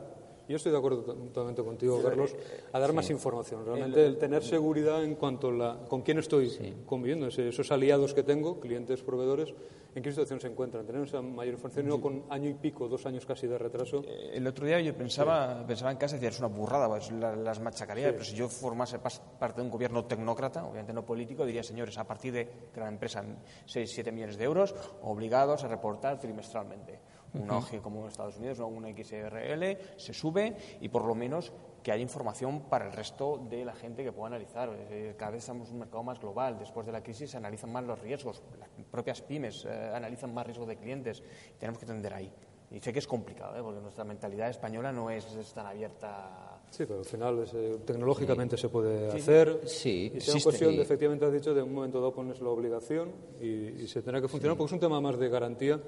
yo 0.51 0.57
estoy 0.57 0.73
de 0.73 0.79
acuerdo 0.79 1.03
totalmente 1.03 1.63
contigo, 1.63 2.03
Carlos, 2.03 2.35
a 2.73 2.79
dar 2.81 2.93
más 2.93 3.09
información. 3.09 3.65
Realmente. 3.65 4.05
El, 4.05 4.19
tener 4.19 4.43
seguridad 4.43 5.05
en 5.05 5.15
cuanto 5.15 5.49
a 5.49 5.53
la, 5.53 5.79
con 5.89 6.03
quién 6.03 6.19
estoy 6.19 6.75
conviviendo, 6.87 7.29
esos 7.29 7.71
aliados 7.71 8.15
que 8.15 8.25
tengo, 8.25 8.59
clientes, 8.59 9.01
proveedores, 9.03 9.55
en 9.95 10.03
qué 10.03 10.11
situación 10.11 10.41
se 10.41 10.49
encuentran, 10.49 10.85
tener 10.85 11.03
esa 11.03 11.23
mayor 11.23 11.55
información 11.55 11.87
no 11.87 12.01
con 12.01 12.25
año 12.31 12.51
y 12.51 12.55
pico, 12.55 12.89
dos 12.89 13.07
años 13.07 13.25
casi 13.27 13.47
de 13.47 13.59
retraso. 13.59 14.03
Eh, 14.05 14.33
el 14.35 14.47
otro 14.47 14.67
día 14.67 14.81
yo 14.81 14.93
pensaba, 14.93 15.65
pensaba 15.65 15.93
en 15.93 15.99
casa 15.99 16.17
y 16.17 16.19
decía, 16.19 16.31
es 16.31 16.39
una 16.41 16.49
burrada, 16.49 16.89
pues, 16.89 17.13
las 17.13 17.61
machacaría, 17.61 18.11
pero 18.11 18.25
si 18.25 18.35
yo 18.35 18.49
formase 18.49 18.99
parte 18.99 19.61
de 19.61 19.63
un 19.63 19.71
gobierno 19.71 20.05
tecnócrata, 20.05 20.65
obviamente 20.65 20.93
no 20.93 21.07
político, 21.07 21.47
diría, 21.47 21.63
señores, 21.63 21.97
a 21.97 22.05
partir 22.05 22.33
de 22.33 22.49
que 22.75 22.81
la 22.81 22.89
empresa 22.89 23.25
6, 23.67 23.89
7 23.89 24.11
millones 24.11 24.37
de 24.37 24.45
euros, 24.45 24.75
obligados 25.03 25.63
a 25.63 25.69
reportar 25.69 26.19
trimestralmente 26.19 27.10
una 27.35 27.59
OG 27.59 27.81
como 27.83 28.03
en 28.03 28.09
Estados 28.09 28.37
Unidos, 28.37 28.61
o 28.61 28.66
una 28.66 28.88
XRL, 28.88 29.97
se 29.97 30.12
sube 30.12 30.57
y 30.81 30.88
por 30.88 31.05
lo 31.05 31.14
menos 31.14 31.53
que 31.83 31.93
haya 31.93 32.03
información 32.03 32.62
para 32.69 32.87
el 32.87 32.93
resto 32.93 33.40
de 33.49 33.64
la 33.64 33.75
gente 33.75 34.05
que 34.05 34.12
pueda 34.12 34.29
analizar. 34.29 34.71
Eh, 34.90 35.14
cada 35.16 35.33
vez 35.33 35.40
estamos 35.40 35.69
en 35.69 35.75
un 35.75 35.81
mercado 35.81 36.03
más 36.03 36.21
global. 36.21 36.59
Después 36.59 36.87
de 36.87 36.93
la 36.93 37.03
crisis 37.03 37.31
se 37.31 37.37
analizan 37.37 37.73
más 37.73 37.85
los 37.85 37.99
riesgos. 37.99 38.43
Las 38.59 38.69
propias 38.90 39.23
pymes 39.23 39.64
eh, 39.64 39.93
analizan 39.95 40.35
más 40.35 40.47
riesgos 40.47 40.69
de 40.69 40.77
clientes. 40.77 41.23
Tenemos 41.59 41.79
que 41.79 41.87
tender 41.87 42.12
ahí. 42.12 42.31
Y 42.71 42.79
sé 42.79 42.93
que 42.93 43.01
es 43.01 43.07
complicado, 43.07 43.57
¿eh? 43.57 43.62
porque 43.62 43.81
nuestra 43.81 44.05
mentalidad 44.05 44.49
española 44.49 44.93
no 44.93 45.11
es, 45.11 45.27
tan 45.53 45.66
abierta. 45.66 46.61
Sí, 46.71 46.85
pero 46.87 47.01
al 47.01 47.05
final 47.05 47.45
tecnológicamente 47.85 48.57
se 48.57 48.69
puede 48.69 49.09
hacer. 49.09 49.62
Sí, 49.66 50.12
y 50.14 50.19
es 50.19 50.29
una 50.29 50.40
cuestión, 50.40 50.77
de, 50.77 50.83
efectivamente, 50.83 51.25
has 51.25 51.33
dicho, 51.33 51.53
de 51.53 51.62
un 51.62 51.75
momento 51.75 51.99
dado 51.99 52.14
pones 52.14 52.40
la 52.40 52.49
obligación 52.51 53.11
y, 53.40 53.88
se 53.88 54.03
tendrá 54.03 54.21
que 54.21 54.29
funcionar, 54.29 54.57
porque 54.57 54.69
es 54.69 54.73
un 54.75 54.79
tema 54.79 55.01
más 55.01 55.19
de 55.19 55.29
garantía 55.29 55.81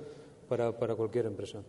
para, 0.52 0.78
para 0.78 0.94
cualquier 0.94 1.24
empresa. 1.24 1.62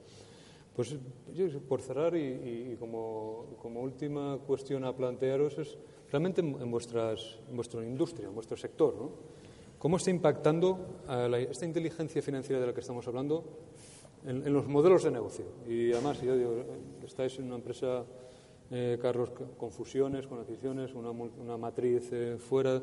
Pues 0.76 0.94
yo, 1.34 1.48
por 1.62 1.80
cerrar 1.80 2.18
y, 2.18 2.76
como, 2.78 3.56
como, 3.62 3.80
última 3.80 4.38
cuestión 4.46 4.84
a 4.84 4.94
plantearos 4.94 5.58
es 5.58 5.78
realmente 6.12 6.42
en, 6.42 6.70
vuestras, 6.70 7.40
en 7.50 7.56
vuestra 7.56 7.82
industria, 7.82 8.28
en 8.28 8.36
vuestro 8.36 8.58
sector, 8.58 8.94
¿no? 8.96 9.12
¿Cómo 9.80 9.96
está 9.96 10.10
impactando 10.10 11.00
esta 11.50 11.66
inteligencia 11.66 12.22
financiera 12.22 12.60
de 12.60 12.68
la 12.68 12.74
que 12.74 12.82
estamos 12.82 13.08
hablando 13.08 13.46
en, 14.26 14.52
los 14.52 14.68
modelos 14.68 15.04
de 15.04 15.12
negocio? 15.12 15.46
Y 15.66 15.94
además, 15.94 16.22
yo 16.22 16.36
digo, 16.36 16.66
estáis 17.06 17.40
en 17.40 17.46
una 17.46 17.56
empresa, 17.56 18.04
eh, 18.70 18.98
Carlos, 19.02 19.32
con 19.58 19.72
fusiones, 19.72 20.28
con 20.28 20.40
adquisiciones, 20.40 20.94
una, 20.94 21.12
una 21.12 21.56
matriz 21.56 22.10
eh, 22.12 22.36
fuera. 22.38 22.82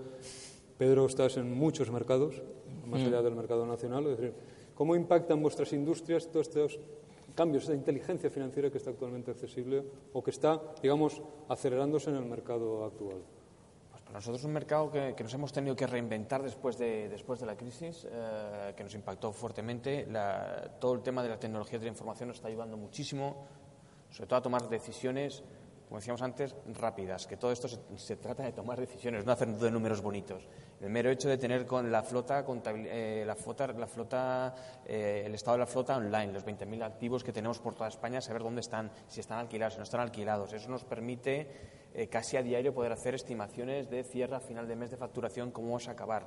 Pedro, 0.79 1.05
estás 1.05 1.37
en 1.37 1.53
muchos 1.53 1.91
mercados, 1.91 2.41
más 2.87 3.03
mm. 3.03 3.07
allá 3.07 3.23
del 3.23 3.35
mercado 3.35 3.67
nacional. 3.67 4.07
Es 4.07 4.19
decir, 4.19 4.35
¿Cómo 4.81 4.97
impactan 4.97 5.43
vuestras 5.43 5.75
industrias 5.75 6.27
todos 6.33 6.49
estos 6.49 6.79
cambios, 7.35 7.65
esa 7.65 7.75
inteligencia 7.75 8.31
financiera 8.31 8.71
que 8.71 8.79
está 8.79 8.89
actualmente 8.89 9.31
accesible 9.31 9.85
o 10.15 10.25
que 10.25 10.31
está, 10.31 10.59
digamos, 10.81 11.21
acelerándose 11.51 12.09
en 12.09 12.17
el 12.17 12.25
mercado 12.25 12.87
actual? 12.87 13.21
Pues 13.91 14.01
para 14.01 14.15
nosotros 14.15 14.41
es 14.41 14.47
un 14.47 14.55
mercado 14.55 14.91
que, 14.91 15.15
nos 15.23 15.35
hemos 15.35 15.53
tenido 15.53 15.77
que 15.77 15.87
reinventar 15.87 16.43
después 16.43 16.79
de, 16.79 17.11
después 17.11 17.41
de 17.41 17.45
la 17.45 17.59
crisis, 17.59 18.09
eh, 18.11 18.73
que 18.75 18.83
nos 18.83 18.95
impactó 18.95 19.35
fuertemente. 19.35 20.09
todo 20.81 20.95
el 20.95 21.03
tema 21.03 21.23
de 21.23 21.29
la 21.29 21.39
tecnología 21.39 21.79
de 21.79 21.85
la 21.85 21.91
información 21.91 22.29
nos 22.29 22.39
está 22.39 22.49
ayudando 22.49 22.79
muchísimo, 22.79 23.37
sobre 24.11 24.29
todo 24.29 24.39
a 24.39 24.43
tomar 24.43 24.67
decisiones 24.71 25.45
como 25.91 25.99
decíamos 25.99 26.23
antes, 26.23 26.55
rápidas, 26.75 27.27
que 27.27 27.37
todo 27.37 27.51
esto 27.51 27.67
se, 27.67 28.15
trata 28.15 28.45
de 28.45 28.53
tomar 28.53 28.79
decisiones, 28.79 29.27
no 29.27 29.33
hacer 29.33 29.49
de 29.49 29.73
números 29.73 30.01
bonitos. 30.01 30.47
El 30.81 30.89
mero 30.89 31.11
hecho 31.11 31.29
de 31.29 31.37
tener 31.37 31.67
con 31.67 31.91
la 31.91 32.05
flota, 32.05 32.45
eh, 32.47 33.25
eh, 34.87 35.23
el 35.27 35.35
estado 35.35 35.57
de 35.57 35.59
la 35.59 35.67
flota 35.67 35.97
online, 35.97 36.33
los 36.33 36.47
20.000 36.47 36.85
activos 36.85 37.25
que 37.25 37.33
tenemos 37.33 37.59
por 37.59 37.75
toda 37.75 37.89
España, 37.89 38.21
saber 38.21 38.45
dónde 38.45 38.61
están, 38.61 38.93
si 39.09 39.19
están 39.19 39.41
alquilados, 39.41 39.73
si 39.75 39.79
no 39.79 39.83
están 39.83 40.01
alquilados. 40.03 40.53
Eso 40.53 40.71
nos 40.71 40.85
permite 40.85 41.49
eh, 41.93 42.07
casi 42.07 42.37
a 42.37 42.43
diario 42.45 42.73
poder 42.73 42.93
hacer 42.93 43.17
estimaciones 43.17 43.91
de 43.91 44.05
cierre 44.05 44.37
a 44.37 44.41
final 44.41 44.69
de 44.69 44.77
mes 44.77 44.93
de 44.93 44.97
facturación, 44.97 45.51
cómo 45.51 45.71
vamos 45.71 45.89
a 45.89 45.91
acabar. 45.91 46.25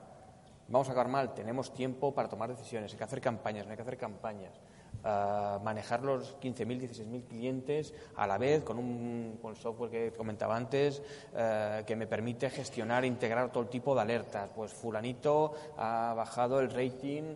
Vamos 0.67 0.89
a 0.89 0.91
acabar 0.91 1.08
mal, 1.08 1.34
tenemos 1.34 1.73
tiempo 1.73 2.13
para 2.13 2.28
tomar 2.28 2.49
decisiones, 2.49 2.91
hay 2.91 2.97
que 2.97 3.04
hacer 3.06 3.21
campañas, 3.21 3.65
no 3.65 3.71
hay 3.71 3.78
que 3.78 3.84
hacer 3.84 3.97
campañas 3.97 4.60
manejar 5.04 6.04
los 6.04 6.39
15.000, 6.39 6.89
16.000 6.89 7.24
clientes 7.26 7.94
a 8.16 8.26
la 8.26 8.38
vez 8.38 8.63
con 8.63 8.78
un 8.78 9.38
con 9.42 9.52
el 9.52 9.58
software 9.58 9.92
que 9.92 10.12
comentaba 10.12 10.56
antes 10.56 11.02
eh, 11.36 11.84
que 11.86 11.96
me 11.96 12.08
permite 12.08 12.50
gestionar 12.50 13.04
e 13.04 13.08
integrar 13.08 13.52
todo 13.52 13.68
tipo 13.68 13.94
de 13.96 14.02
alertas. 14.02 14.50
Pues 14.56 14.72
fulanito 14.72 15.54
ha 15.78 16.13
bajado 16.16 16.60
el 16.60 16.70
rating, 16.70 17.36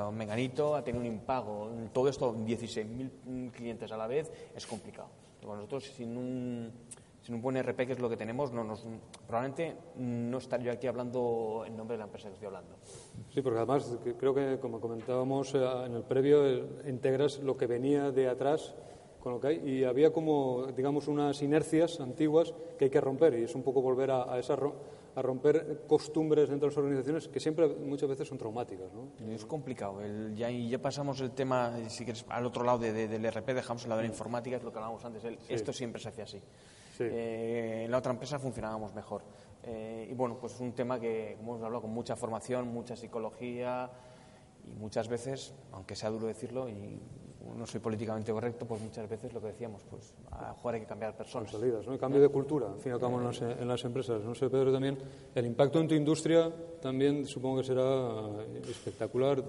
o 0.00 0.12
menganito 0.12 0.74
ha 0.74 0.82
tenido 0.82 1.00
un 1.00 1.06
impago. 1.06 1.70
Todo 1.92 2.08
esto, 2.08 2.34
16.000 2.34 3.50
clientes 3.52 3.90
a 3.92 3.96
la 3.96 4.06
vez, 4.06 4.30
es 4.54 4.66
complicado. 4.66 5.08
Nosotros 5.42 5.84
sin 5.84 6.16
un 6.16 6.72
sin 7.24 7.34
un 7.34 7.40
buen 7.40 7.56
RP, 7.56 7.86
que 7.86 7.92
es 7.92 7.98
lo 7.98 8.10
que 8.10 8.18
tenemos, 8.18 8.52
no 8.52 8.62
nos, 8.62 8.84
probablemente 9.26 9.74
no 9.96 10.36
estaría 10.36 10.72
aquí 10.72 10.86
hablando 10.86 11.64
en 11.66 11.74
nombre 11.74 11.94
de 11.94 12.00
la 12.00 12.04
empresa 12.04 12.28
que 12.28 12.34
estoy 12.34 12.46
hablando. 12.48 12.76
Sí, 13.34 13.42
porque 13.42 13.58
además 13.58 13.98
creo 14.16 14.32
que, 14.32 14.60
como 14.60 14.80
comentábamos 14.80 15.56
eh, 15.56 15.58
en 15.86 15.94
el 15.96 16.04
previo, 16.04 16.46
eh, 16.46 16.64
integras 16.86 17.40
lo 17.40 17.56
que 17.56 17.66
venía 17.66 18.12
de 18.12 18.28
atrás 18.28 18.76
con 19.18 19.32
lo 19.32 19.40
que 19.40 19.48
hay 19.48 19.56
y 19.68 19.82
había 19.82 20.12
como, 20.12 20.66
digamos, 20.76 21.08
unas 21.08 21.42
inercias 21.42 21.98
antiguas 21.98 22.54
que 22.78 22.84
hay 22.84 22.90
que 22.90 23.00
romper 23.00 23.34
y 23.34 23.42
es 23.42 23.54
un 23.56 23.64
poco 23.64 23.82
volver 23.82 24.12
a, 24.12 24.22
a, 24.22 24.38
a 24.38 25.22
romper 25.22 25.80
costumbres 25.88 26.48
dentro 26.48 26.68
de 26.68 26.74
las 26.74 26.78
organizaciones 26.78 27.26
que 27.26 27.40
siempre 27.40 27.66
muchas 27.66 28.08
veces 28.08 28.28
son 28.28 28.38
traumáticas. 28.38 28.86
¿no? 28.92 29.32
Es 29.32 29.44
complicado. 29.44 30.00
El, 30.00 30.36
ya, 30.36 30.48
ya 30.48 30.80
pasamos 30.80 31.20
el 31.20 31.32
tema, 31.32 31.72
si 31.88 32.04
quieres, 32.04 32.24
al 32.28 32.46
otro 32.46 32.62
lado 32.62 32.78
de, 32.78 33.08
del 33.08 33.32
RP, 33.32 33.52
dejamos 33.52 33.82
el 33.82 33.88
lado 33.88 34.00
de 34.00 34.06
la 34.06 34.12
informática, 34.12 34.58
es 34.58 34.62
lo 34.62 34.70
que 34.70 34.78
hablábamos 34.78 35.04
antes. 35.04 35.24
Esto 35.48 35.72
siempre 35.72 36.00
se 36.00 36.10
hace 36.10 36.22
así. 36.22 36.40
Eh, 37.00 37.82
en 37.86 37.90
la 37.90 37.98
otra 37.98 38.12
empresa 38.12 38.38
funcionábamos 38.38 38.94
mejor. 38.94 39.22
Eh, 39.66 40.08
y 40.10 40.14
bueno, 40.14 40.36
pues 40.38 40.54
es 40.54 40.60
un 40.60 40.72
tema 40.72 41.00
que 41.00 41.32
hemos 41.32 41.62
hablado 41.62 41.82
con 41.82 41.90
mucha 41.90 42.16
formación, 42.16 42.68
mucha 42.68 42.96
psicología 42.96 43.90
y 44.66 44.74
muchas 44.74 45.08
veces, 45.08 45.54
aunque 45.72 45.96
sea 45.96 46.10
duro 46.10 46.26
decirlo 46.26 46.68
y 46.68 47.00
no 47.56 47.66
soy 47.66 47.80
políticamente 47.80 48.32
correcto, 48.32 48.66
pues 48.66 48.80
muchas 48.80 49.08
veces 49.08 49.32
lo 49.32 49.40
que 49.40 49.48
decíamos, 49.48 49.82
pues 49.90 50.14
a 50.30 50.54
jugar 50.54 50.76
hay 50.76 50.80
que 50.82 50.86
cambiar 50.86 51.16
personas. 51.16 51.50
Salidas, 51.50 51.86
¿no? 51.86 51.92
El 51.92 51.98
cambio 51.98 52.20
de 52.20 52.28
cultura, 52.28 52.68
al 52.68 52.78
fin 52.78 52.92
y 52.92 52.94
al 52.94 53.00
cabo, 53.00 53.18
en 53.18 53.24
las, 53.24 53.42
en 53.42 53.68
las, 53.68 53.84
empresas. 53.84 54.22
No 54.22 54.34
sé, 54.34 54.48
Pedro, 54.48 54.72
también, 54.72 54.98
el 55.34 55.46
impacto 55.46 55.80
en 55.80 55.88
tu 55.88 55.94
industria 55.94 56.50
también 56.80 57.26
supongo 57.26 57.58
que 57.58 57.64
será 57.64 58.44
espectacular, 58.68 59.42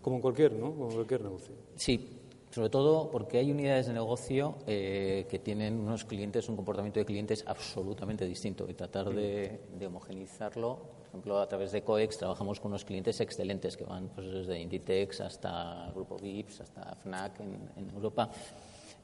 como 0.00 0.16
en 0.16 0.22
cualquier, 0.22 0.52
¿no? 0.52 0.72
Como 0.72 0.88
en 0.88 0.94
cualquier 0.94 1.22
negocio. 1.22 1.54
Sí, 1.76 2.19
sobre 2.50 2.68
todo 2.68 3.10
porque 3.10 3.38
hay 3.38 3.50
unidades 3.52 3.86
de 3.86 3.92
negocio 3.92 4.56
eh, 4.66 5.26
que 5.30 5.38
tienen 5.38 5.78
unos 5.78 6.04
clientes, 6.04 6.48
un 6.48 6.56
comportamiento 6.56 6.98
de 6.98 7.06
clientes 7.06 7.44
absolutamente 7.46 8.26
distinto 8.26 8.66
y 8.68 8.74
tratar 8.74 9.10
de, 9.10 9.60
homogenizarlo. 9.86 10.76
Por 10.76 11.08
ejemplo, 11.08 11.38
a 11.38 11.48
través 11.48 11.70
de 11.72 11.82
COEX 11.82 12.18
trabajamos 12.18 12.58
con 12.58 12.72
unos 12.72 12.84
clientes 12.84 13.20
excelentes 13.20 13.76
que 13.76 13.84
van 13.84 14.08
pues, 14.08 14.30
desde 14.32 14.60
Inditex 14.60 15.20
hasta 15.20 15.90
Grupo 15.94 16.16
VIPS, 16.16 16.60
hasta 16.62 16.94
FNAC 16.96 17.40
en, 17.40 17.90
Europa. 17.94 18.30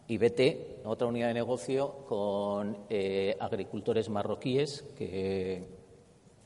Y 0.09 0.18
BT, 0.18 0.85
otra 0.85 1.06
unidad 1.06 1.28
de 1.28 1.35
negocio 1.35 2.04
con 2.06 2.76
eh, 2.88 3.37
agricultores 3.40 4.09
marroquíes 4.09 4.85
que 4.96 5.66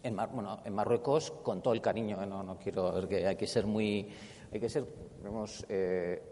en, 0.03 0.17
bueno, 0.17 0.61
en 0.65 0.75
Marruecos, 0.75 1.31
con 1.31 1.63
todo 1.63 1.75
el 1.75 1.81
cariño, 1.81 2.25
no, 2.27 2.43
no 2.43 2.59
quiero, 2.59 3.07
que 3.07 3.27
hay 3.27 3.37
que 3.37 3.47
ser 3.47 3.67
muy, 3.67 4.09
hay 4.53 4.61
que 4.61 4.69
ser, 4.69 4.85
vemos, 5.23 5.65
eh, 5.69 6.23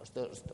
os, 0.00 0.12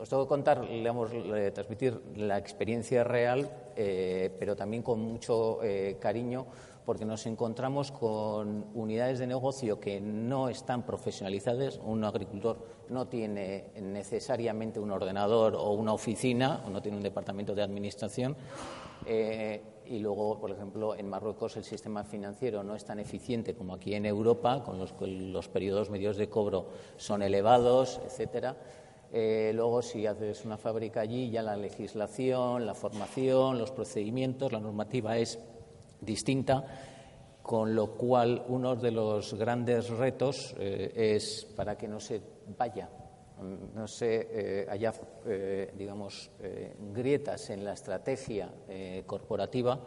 tengo 0.09 0.23
que 0.23 0.29
contar, 0.29 0.67
digamos, 0.67 1.09
transmitir 1.53 1.99
la 2.17 2.37
experiencia 2.37 3.03
real, 3.03 3.49
eh, 3.75 4.29
pero 4.37 4.55
también 4.55 4.83
con 4.83 4.99
mucho 4.99 5.63
eh, 5.63 5.95
cariño, 5.99 6.45
porque 6.85 7.05
nos 7.05 7.25
encontramos 7.25 7.91
con 7.91 8.65
unidades 8.73 9.19
de 9.19 9.27
negocio 9.27 9.79
que 9.79 9.99
no 9.99 10.49
están 10.49 10.83
profesionalizadas. 10.83 11.79
Un 11.83 12.03
agricultor 12.03 12.57
no 12.89 13.07
tiene 13.07 13.71
necesariamente 13.81 14.79
un 14.79 14.91
ordenador 14.91 15.55
o 15.55 15.71
una 15.71 15.93
oficina, 15.93 16.63
o 16.65 16.69
no 16.69 16.81
tiene 16.81 16.97
un 16.97 17.03
departamento 17.03 17.55
de 17.55 17.61
administración. 17.61 18.35
Eh, 19.05 19.61
y 19.85 19.99
luego, 19.99 20.39
por 20.39 20.51
ejemplo, 20.51 20.95
en 20.95 21.09
Marruecos 21.09 21.55
el 21.55 21.63
sistema 21.63 22.03
financiero 22.03 22.63
no 22.63 22.75
es 22.75 22.83
tan 22.83 22.99
eficiente 22.99 23.53
como 23.53 23.75
aquí 23.75 23.93
en 23.93 24.05
Europa, 24.05 24.63
con 24.63 24.77
los, 24.77 24.93
los 24.99 25.47
periodos 25.47 25.89
medios 25.89 26.17
de 26.17 26.27
cobro 26.27 26.67
son 26.97 27.21
elevados, 27.21 28.01
etcétera. 28.05 28.57
Eh, 29.11 29.51
luego, 29.53 29.81
si 29.81 30.05
haces 30.05 30.43
una 30.45 30.57
fábrica 30.57 31.01
allí, 31.01 31.29
ya 31.29 31.41
la 31.41 31.55
legislación, 31.55 32.65
la 32.65 32.73
formación, 32.73 33.57
los 33.57 33.71
procedimientos, 33.71 34.51
la 34.51 34.59
normativa 34.59 35.17
es 35.17 35.39
distinta, 36.01 36.65
con 37.41 37.73
lo 37.73 37.95
cual 37.95 38.43
uno 38.49 38.75
de 38.75 38.91
los 38.91 39.33
grandes 39.33 39.89
retos 39.89 40.53
eh, 40.59 41.15
es 41.15 41.45
para 41.55 41.77
que 41.77 41.87
no 41.87 41.99
se 41.99 42.21
vaya, 42.57 42.89
no 43.73 43.87
se 43.87 44.27
eh, 44.31 44.67
haya, 44.69 44.93
digamos, 45.75 46.31
grietas 46.91 47.49
en 47.51 47.63
la 47.63 47.73
estrategia 47.73 48.49
corporativa 49.05 49.79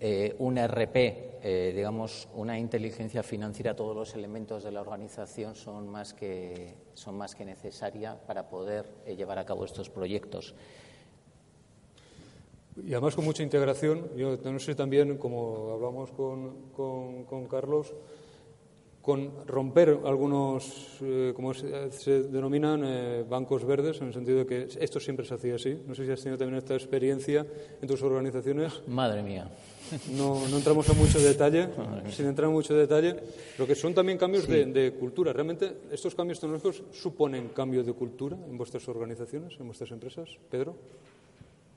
eh, 0.00 0.34
un 0.38 0.58
RP, 0.58 0.96
eh, 1.42 1.72
digamos, 1.74 2.28
una 2.34 2.58
inteligencia 2.58 3.22
financiera, 3.22 3.74
todos 3.74 3.96
los 3.96 4.14
elementos 4.14 4.64
de 4.64 4.72
la 4.72 4.80
organización 4.80 5.54
son 5.54 5.88
más 5.88 6.12
que, 6.12 6.74
son 6.94 7.16
más 7.16 7.34
que 7.34 7.44
necesaria 7.44 8.18
para 8.26 8.48
poder 8.48 8.86
eh, 9.06 9.16
llevar 9.16 9.38
a 9.38 9.46
cabo 9.46 9.64
estos 9.64 9.88
proyectos. 9.88 10.54
y 12.76 12.92
además 12.92 13.14
con 13.14 13.24
mucha 13.24 13.42
integración. 13.42 14.10
Yo 14.16 14.36
no 14.36 14.58
sé 14.58 14.74
también, 14.74 15.16
como 15.16 15.72
hablamos 15.72 16.12
con, 16.12 16.70
con, 16.72 17.24
con 17.24 17.46
Carlos, 17.46 17.94
con 19.06 19.46
romper 19.46 20.00
algunos, 20.04 20.98
eh, 21.00 21.32
como 21.36 21.54
se, 21.54 21.92
se 21.92 22.24
denominan, 22.24 22.82
eh, 22.84 23.24
bancos 23.26 23.64
verdes, 23.64 24.00
en 24.00 24.08
el 24.08 24.12
sentido 24.12 24.38
de 24.38 24.46
que 24.46 24.68
esto 24.80 24.98
siempre 24.98 25.24
se 25.24 25.34
hacía 25.34 25.54
así. 25.54 25.80
No 25.86 25.94
sé 25.94 26.04
si 26.04 26.10
has 26.10 26.20
tenido 26.20 26.36
también 26.36 26.58
esta 26.58 26.74
experiencia 26.74 27.46
en 27.80 27.86
tus 27.86 28.02
organizaciones. 28.02 28.82
Madre 28.88 29.22
mía. 29.22 29.48
No, 30.16 30.46
no 30.48 30.56
entramos 30.56 30.88
en 30.88 30.98
mucho 30.98 31.18
detalle, 31.20 31.68
sin 32.10 32.26
entrar 32.26 32.48
en 32.48 32.54
mucho 32.54 32.74
detalle, 32.74 33.16
pero 33.56 33.66
que 33.66 33.74
son 33.74 33.94
también 33.94 34.18
cambios 34.18 34.46
de, 34.48 34.64
de 34.66 34.92
cultura. 34.92 35.32
¿Realmente 35.32 35.76
estos 35.92 36.14
cambios 36.14 36.40
tecnológicos 36.40 36.82
suponen 36.92 37.48
cambio 37.50 37.84
de 37.84 37.92
cultura 37.92 38.36
en 38.48 38.56
vuestras 38.58 38.86
organizaciones, 38.88 39.54
en 39.60 39.66
vuestras 39.66 39.90
empresas? 39.92 40.28
Pedro, 40.50 40.76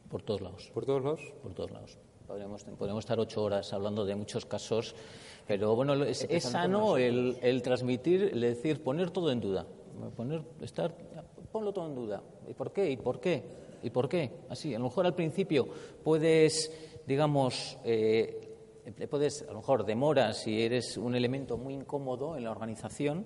Por 0.10 0.22
todos 0.24 0.42
lados. 0.42 0.72
por 0.74 0.86
todos 0.86 1.04
lados. 1.04 1.22
Por 1.44 1.54
todos 1.54 1.72
lados. 1.72 1.98
Podríamos, 2.28 2.64
podríamos 2.64 3.04
estar 3.04 3.20
ocho 3.20 3.44
horas 3.44 3.74
hablando 3.74 4.06
de 4.06 4.16
muchos 4.16 4.46
casos, 4.46 4.94
pero 5.48 5.76
bueno, 5.76 5.96
lo- 5.96 6.06
es, 6.06 6.26
es 6.30 6.44
sano 6.44 6.98
el, 6.98 7.38
el 7.42 7.62
transmitir, 7.64 8.22
el 8.34 8.42
decir, 8.42 8.82
poner 8.84 9.10
todo 9.12 9.32
en 9.32 9.40
duda. 9.40 9.66
Poner, 10.16 10.42
estar, 10.62 10.94
ponlo 11.52 11.72
todo 11.74 11.88
en 11.88 11.96
duda. 11.96 12.22
¿Y 12.48 12.54
por 12.54 12.72
qué? 12.72 12.90
¿Y 12.92 12.98
por 12.98 13.20
qué? 13.20 13.44
¿Y 13.82 13.90
por 13.90 14.08
qué? 14.08 14.30
Así, 14.50 14.74
a 14.76 14.78
lo 14.78 14.86
mejor 14.86 15.06
al 15.08 15.16
principio 15.16 15.68
puedes, 16.04 16.72
digamos, 17.10 17.76
eh, 17.84 18.56
puedes, 19.10 19.42
a 19.42 19.52
lo 19.52 19.56
mejor 19.62 19.84
demoras 19.84 20.38
si 20.44 20.62
eres 20.62 20.96
un 20.96 21.16
elemento 21.16 21.58
muy 21.58 21.74
incómodo 21.74 22.38
en 22.38 22.44
la 22.44 22.52
organización, 22.52 23.26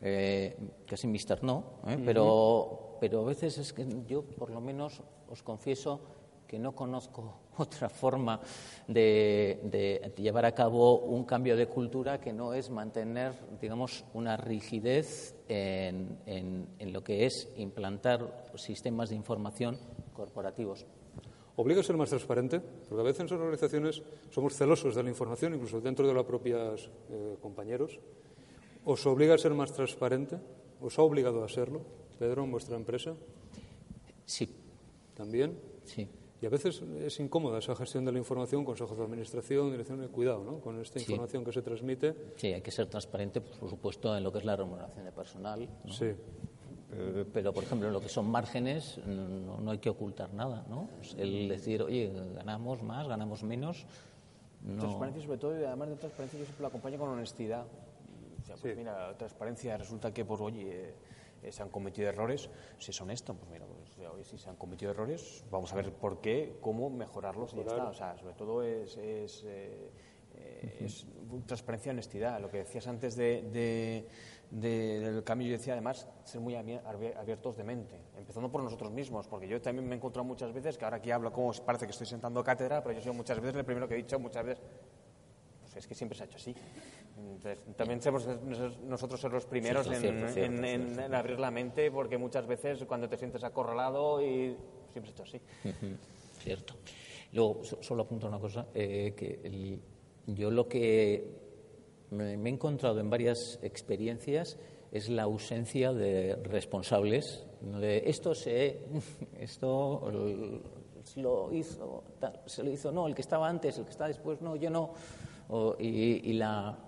eh, 0.00 0.56
casi 0.86 1.06
Mr. 1.06 1.44
No, 1.44 1.80
¿eh? 1.86 1.98
pero, 2.02 2.96
pero 2.98 3.20
a 3.20 3.24
veces 3.26 3.58
es 3.58 3.74
que 3.74 3.86
yo, 4.06 4.22
por 4.22 4.48
lo 4.50 4.62
menos, 4.62 5.02
os 5.28 5.42
confieso 5.42 6.00
que 6.46 6.58
no 6.58 6.74
conozco 6.74 7.40
otra 7.58 7.90
forma 7.90 8.40
de, 8.88 9.60
de 9.64 10.12
llevar 10.16 10.46
a 10.46 10.52
cabo 10.54 11.00
un 11.00 11.24
cambio 11.24 11.56
de 11.58 11.66
cultura 11.66 12.18
que 12.20 12.32
no 12.32 12.54
es 12.54 12.70
mantener, 12.70 13.34
digamos, 13.60 14.04
una 14.14 14.38
rigidez 14.38 15.36
en, 15.46 16.18
en- 16.24 16.68
en 16.78 16.92
lo 16.92 17.04
que 17.04 17.26
es 17.26 17.48
implantar 17.56 18.46
sistemas 18.56 19.10
de 19.10 19.16
información 19.16 19.76
corporativos. 20.14 20.86
¿Obliga 21.56 21.80
a 21.80 21.84
ser 21.84 21.96
más 21.96 22.08
transparente? 22.08 22.60
Porque 22.60 23.00
a 23.00 23.04
veces 23.04 23.20
en 23.20 23.26
las 23.26 23.32
organizaciones 23.40 24.02
somos 24.30 24.54
celosos 24.54 24.94
de 24.94 25.02
la 25.02 25.10
información, 25.10 25.54
incluso 25.54 25.80
dentro 25.80 26.06
de 26.06 26.14
los 26.14 26.24
propios 26.24 26.90
eh, 27.10 27.36
compañeros. 27.40 27.98
¿Os 28.84 29.04
obliga 29.06 29.34
a 29.34 29.38
ser 29.38 29.52
más 29.52 29.72
transparente? 29.72 30.38
¿Os 30.80 30.98
ha 30.98 31.02
obligado 31.02 31.44
a 31.44 31.48
serlo, 31.48 31.82
Pedro, 32.18 32.44
en 32.44 32.50
vuestra 32.52 32.76
empresa? 32.76 33.14
Sí, 34.24 34.48
También. 35.14 35.58
sí. 35.84 36.08
Y 36.42 36.46
a 36.46 36.48
veces 36.48 36.80
es 36.80 37.20
incómoda 37.20 37.58
esa 37.58 37.76
gestión 37.76 38.06
de 38.06 38.12
la 38.12 38.18
información, 38.18 38.64
consejos 38.64 38.96
de 38.96 39.04
administración, 39.04 39.70
dirección 39.70 40.00
de 40.00 40.08
cuidado, 40.08 40.42
¿no? 40.42 40.58
Con 40.60 40.80
esta 40.80 40.98
Sí. 40.98 41.04
información 41.12 41.44
que 41.44 41.52
se 41.52 41.60
transmite. 41.60 42.14
Sí, 42.36 42.46
hay 42.54 42.62
que 42.62 42.70
ser 42.70 42.86
transparente, 42.86 43.42
por 43.42 43.68
supuesto, 43.68 44.16
en 44.16 44.24
lo 44.24 44.32
que 44.32 44.38
es 44.38 44.46
la 44.46 44.56
remuneración 44.56 45.04
de 45.04 45.12
personal. 45.12 45.68
¿no? 45.84 45.92
Sí. 45.92 46.06
Eh, 46.92 47.24
Pero, 47.32 47.52
por 47.52 47.62
ejemplo, 47.64 47.86
en 47.88 47.92
lo 47.94 48.00
que 48.00 48.08
son 48.08 48.28
márgenes, 48.30 48.98
no, 49.06 49.58
no 49.58 49.70
hay 49.70 49.78
que 49.78 49.90
ocultar 49.90 50.32
nada, 50.34 50.64
¿no? 50.68 50.88
Pues 50.98 51.14
El 51.18 51.48
decir, 51.48 51.82
oye, 51.82 52.12
ganamos 52.34 52.82
más, 52.82 53.06
ganamos 53.06 53.42
menos, 53.42 53.86
no. 54.62 54.78
Transparencia 54.80 55.22
sobre 55.22 55.38
todo 55.38 55.58
y 55.58 55.64
además 55.64 55.88
de 55.88 55.96
transparencia 55.96 56.38
yo 56.38 56.44
siempre 56.44 56.62
la 56.62 56.68
acompaño 56.68 56.98
con 56.98 57.08
honestidad. 57.10 57.64
O 57.64 58.46
sea, 58.46 58.56
pues 58.56 58.74
Sí. 58.74 58.78
mira, 58.78 59.16
transparencia 59.16 59.76
resulta 59.76 60.12
que 60.12 60.24
pues 60.24 60.40
oye 60.40 60.90
eh, 60.90 60.94
eh, 61.42 61.52
se 61.52 61.62
han 61.62 61.70
cometido 61.70 62.08
errores, 62.08 62.50
si 62.78 62.90
es 62.90 63.00
honesto, 63.00 63.32
pues 63.34 63.50
mira, 63.50 63.64
pues, 63.64 64.06
oye, 64.08 64.24
si 64.24 64.36
se 64.36 64.50
han 64.50 64.56
cometido 64.56 64.90
errores, 64.90 65.44
vamos 65.50 65.72
a 65.72 65.76
ver 65.76 65.92
por 65.92 66.20
qué, 66.20 66.58
cómo 66.60 66.90
mejorarlos 66.90 67.52
y 67.54 67.56
ya 67.56 67.62
está. 67.62 67.84
O 67.88 67.94
sea, 67.94 68.18
sobre 68.18 68.34
todo 68.34 68.62
es, 68.62 68.96
es, 68.98 69.44
eh, 69.46 69.90
eh, 70.42 70.76
es 70.84 71.06
transparencia 71.46 71.90
y 71.90 71.92
honestidad. 71.92 72.40
Lo 72.40 72.50
que 72.50 72.58
decías 72.58 72.86
antes 72.86 73.16
de, 73.16 73.42
de- 73.52 74.06
de- 74.50 75.00
del 75.00 75.22
cambio, 75.24 75.46
yo 75.48 75.52
decía 75.52 75.74
además 75.74 76.08
ser 76.24 76.40
muy 76.40 76.54
abi- 76.54 76.80
abi- 76.84 77.14
abiertos 77.16 77.56
de 77.56 77.64
mente, 77.64 77.94
empezando 78.18 78.50
por 78.50 78.62
nosotros 78.62 78.90
mismos, 78.90 79.28
porque 79.28 79.46
yo 79.46 79.60
también 79.60 79.86
me 79.88 79.94
he 79.94 79.98
encontrado 79.98 80.24
muchas 80.24 80.52
veces 80.52 80.76
que 80.76 80.84
ahora 80.84 80.96
aquí 80.96 81.10
hablo 81.10 81.32
como 81.32 81.52
parece 81.64 81.86
que 81.86 81.92
estoy 81.92 82.06
sentando 82.06 82.42
cátedra, 82.42 82.82
pero 82.82 82.94
yo 82.98 83.00
soy 83.00 83.12
muchas 83.12 83.38
veces 83.40 83.56
el 83.56 83.64
primero 83.64 83.86
que 83.86 83.94
he 83.94 83.98
dicho, 83.98 84.18
muchas 84.18 84.44
veces 84.44 84.64
pues 85.62 85.76
es 85.76 85.86
que 85.86 85.94
siempre 85.94 86.16
se 86.18 86.24
ha 86.24 86.26
hecho 86.26 86.36
así. 86.36 86.54
Entonces, 87.16 87.62
también 87.76 88.00
somos 88.02 88.26
nos- 88.26 88.78
nosotros 88.80 89.20
ser 89.20 89.30
los 89.30 89.44
primeros 89.46 89.86
en, 89.86 90.00
cierto, 90.00 90.28
cierto, 90.32 90.52
en- 90.56 90.64
en- 90.64 90.84
cierto. 90.86 91.02
en 91.04 91.14
abrir 91.14 91.38
la 91.38 91.50
mente, 91.50 91.90
porque 91.90 92.18
muchas 92.18 92.46
veces 92.46 92.84
cuando 92.86 93.08
te 93.08 93.16
sientes 93.16 93.44
acorralado 93.44 94.20
y 94.20 94.56
siempre 94.92 95.12
se 95.12 95.22
ha 95.22 95.26
hecho 95.26 95.36
así. 95.36 95.40
Cierto. 96.42 96.74
Luego, 97.32 97.62
so- 97.62 97.80
solo 97.82 98.02
apunto 98.02 98.26
una 98.26 98.40
cosa, 98.40 98.66
eh, 98.74 99.14
que 99.16 99.40
el- 99.44 99.80
yo 100.34 100.50
lo 100.50 100.68
que 100.68 101.38
me, 102.10 102.32
he 102.34 102.48
encontrado 102.48 103.00
en 103.00 103.08
varias 103.10 103.58
experiencias 103.62 104.56
es 104.92 105.08
la 105.08 105.22
ausencia 105.24 105.92
de 105.92 106.36
responsables. 106.36 107.44
De 107.60 108.02
esto 108.06 108.34
se, 108.34 108.80
esto 109.38 110.10
lo 111.16 111.52
hizo, 111.52 112.04
se 112.46 112.62
lo 112.64 112.70
hizo, 112.70 112.92
no, 112.92 113.06
el 113.06 113.14
que 113.14 113.22
estaba 113.22 113.48
antes, 113.48 113.78
el 113.78 113.84
que 113.84 113.90
está 113.90 114.06
después, 114.08 114.40
no, 114.40 114.56
yo 114.56 114.70
no. 114.70 114.92
Y 115.80 116.32
la, 116.34 116.78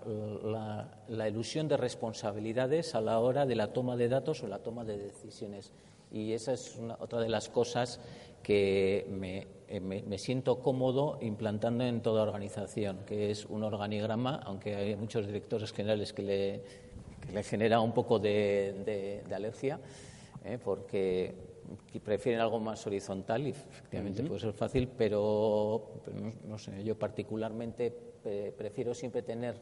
la- 0.43 1.03
la 1.09 1.27
ilusión 1.27 1.67
de 1.67 1.75
responsabilidades 1.75 2.95
a 2.95 3.01
la 3.01 3.19
hora 3.19 3.45
de 3.45 3.55
la 3.55 3.73
toma 3.73 3.97
de 3.97 4.07
datos 4.07 4.41
o 4.43 4.47
la 4.47 4.59
toma 4.59 4.85
de 4.85 4.97
decisiones. 4.97 5.73
Y 6.11 6.31
esa 6.31 6.53
es 6.53 6.77
una- 6.77 6.95
otra 7.01 7.19
de 7.19 7.27
las 7.29 7.49
cosas 7.49 7.99
que 8.43 9.07
me, 9.09 9.47
eh, 9.67 9.79
me- 9.79 10.03
me 10.03 10.17
siento 10.17 10.59
cómodo 10.59 11.17
implantando 11.21 11.83
en 11.85 12.01
toda 12.01 12.21
organización, 12.23 12.99
que 13.05 13.31
es 13.31 13.45
un 13.45 13.63
organigrama, 13.63 14.41
aunque 14.45 14.75
hay 14.75 14.95
muchos 14.95 15.25
directores 15.25 15.71
generales 15.71 16.13
que 16.13 16.21
le, 16.21 16.61
que 17.25 17.31
le 17.33 17.43
genera 17.43 17.79
un 17.79 17.93
poco 17.93 18.19
de, 18.19 18.83
de- 18.85 19.23
de 19.27 19.35
alergia, 19.35 19.79
¿eh? 20.43 20.59
porque 20.63 21.33
que 21.91 22.01
prefieren 22.01 22.41
algo 22.41 22.59
más 22.59 22.85
horizontal 22.85 23.47
y 23.47 23.51
efectivamente 23.51 24.21
puede 24.23 24.41
ser 24.41 24.51
fácil, 24.53 24.89
pero, 24.97 25.93
pero 26.03 26.19
no, 26.19 26.31
no 26.45 26.57
sé, 26.57 26.83
yo 26.83 26.99
particularmente 26.99 27.97
eh, 28.25 28.53
prefiero 28.55 28.93
siempre 28.93 29.21
tener 29.21 29.55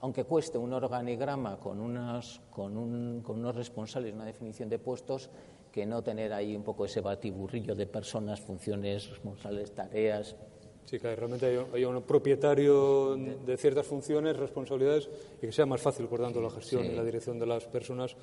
aunque 0.00 0.24
cueste 0.24 0.58
un 0.58 0.72
organigrama 0.72 1.60
con, 1.60 1.78
unas, 1.78 2.40
con, 2.50 2.76
un- 2.76 3.20
con 3.22 3.38
unos 3.38 3.54
responsables, 3.54 4.12
una 4.14 4.24
definición 4.24 4.68
de 4.68 4.78
puestos, 4.80 5.30
que 5.72 5.86
no 5.86 6.02
tener 6.02 6.32
ahí 6.32 6.54
un 6.54 6.62
poco 6.62 6.84
ese 6.84 7.00
batiburrillo 7.00 7.74
de 7.74 7.86
personas, 7.86 8.40
funciones, 8.40 9.08
responsables, 9.08 9.72
tareas. 9.74 10.36
Sí, 10.84 10.98
que 10.98 11.16
realmente 11.16 11.46
haya, 11.46 11.64
haya 11.72 11.88
un 11.88 12.02
propietario 12.02 13.16
de 13.16 13.56
ciertas 13.56 13.86
funciones, 13.86 14.36
responsabilidades 14.36 15.08
y 15.38 15.46
que 15.46 15.52
sea 15.52 15.64
más 15.64 15.80
fácil, 15.80 16.06
por 16.06 16.20
tanto, 16.20 16.40
la 16.42 16.50
gestión 16.50 16.84
y 16.84 16.90
la 16.94 17.02
dirección 17.04 17.38
de 17.38 17.46
las 17.46 17.64
personas 17.66 18.14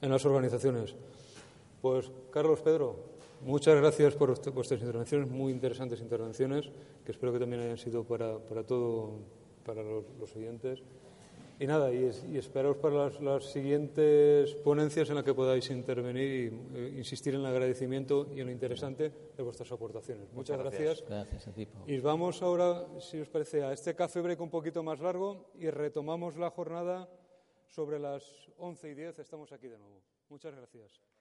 en 0.00 0.10
las 0.10 0.24
organizaciones. 0.24 0.94
Pues, 1.82 2.10
Carlos, 2.30 2.60
Pedro, 2.62 2.96
muchas 3.42 3.76
gracias 3.76 4.14
por 4.14 4.30
vuest- 4.34 4.52
vuestras 4.54 4.80
intervenciones, 4.80 5.28
muy 5.28 5.52
interesantes 5.52 6.00
intervenciones, 6.00 6.70
que 7.04 7.12
espero 7.12 7.32
que 7.32 7.40
también 7.40 7.60
hayan 7.62 7.76
sido 7.78 8.04
para, 8.04 8.38
para 8.38 8.62
todo, 8.62 9.18
para 9.64 9.82
los, 9.82 10.04
los 10.18 10.34
oyentes. 10.36 10.80
Y 11.58 11.66
nada, 11.66 11.92
y, 11.92 12.04
es- 12.04 12.22
y 12.24 12.36
esperaos 12.36 12.76
para 12.76 12.94
las, 13.06 13.20
las 13.20 13.44
siguientes 13.46 14.54
ponencias 14.56 15.08
en 15.08 15.14
las 15.14 15.24
que 15.24 15.32
podáis 15.32 15.70
intervenir 15.70 16.52
y 16.74 16.76
eh, 16.78 16.94
insistir 16.98 17.34
en 17.34 17.40
el 17.40 17.46
agradecimiento 17.46 18.26
y 18.34 18.40
en 18.40 18.46
lo 18.46 18.52
interesante 18.52 19.10
de 19.36 19.42
vuestras 19.42 19.72
aportaciones. 19.72 20.30
Muchas, 20.34 20.58
gracias. 20.58 21.02
Gracias 21.08 21.44
Pau. 21.72 21.84
Y 21.86 21.98
vamos 22.00 22.42
ahora, 22.42 22.86
si 23.00 23.18
os 23.20 23.28
parece, 23.28 23.62
a 23.62 23.72
este 23.72 23.94
café 23.94 24.20
break 24.20 24.40
un 24.40 24.50
poquito 24.50 24.82
más 24.82 25.00
largo 25.00 25.46
y 25.54 25.70
retomamos 25.70 26.36
la 26.36 26.50
jornada 26.50 27.08
sobre 27.68 27.98
las 27.98 28.22
11 28.58 28.90
y 28.90 28.94
10. 28.94 29.18
Estamos 29.18 29.50
aquí 29.52 29.68
de 29.68 29.78
nuevo. 29.78 30.02
Muchas 30.28 30.54
gracias. 30.54 31.15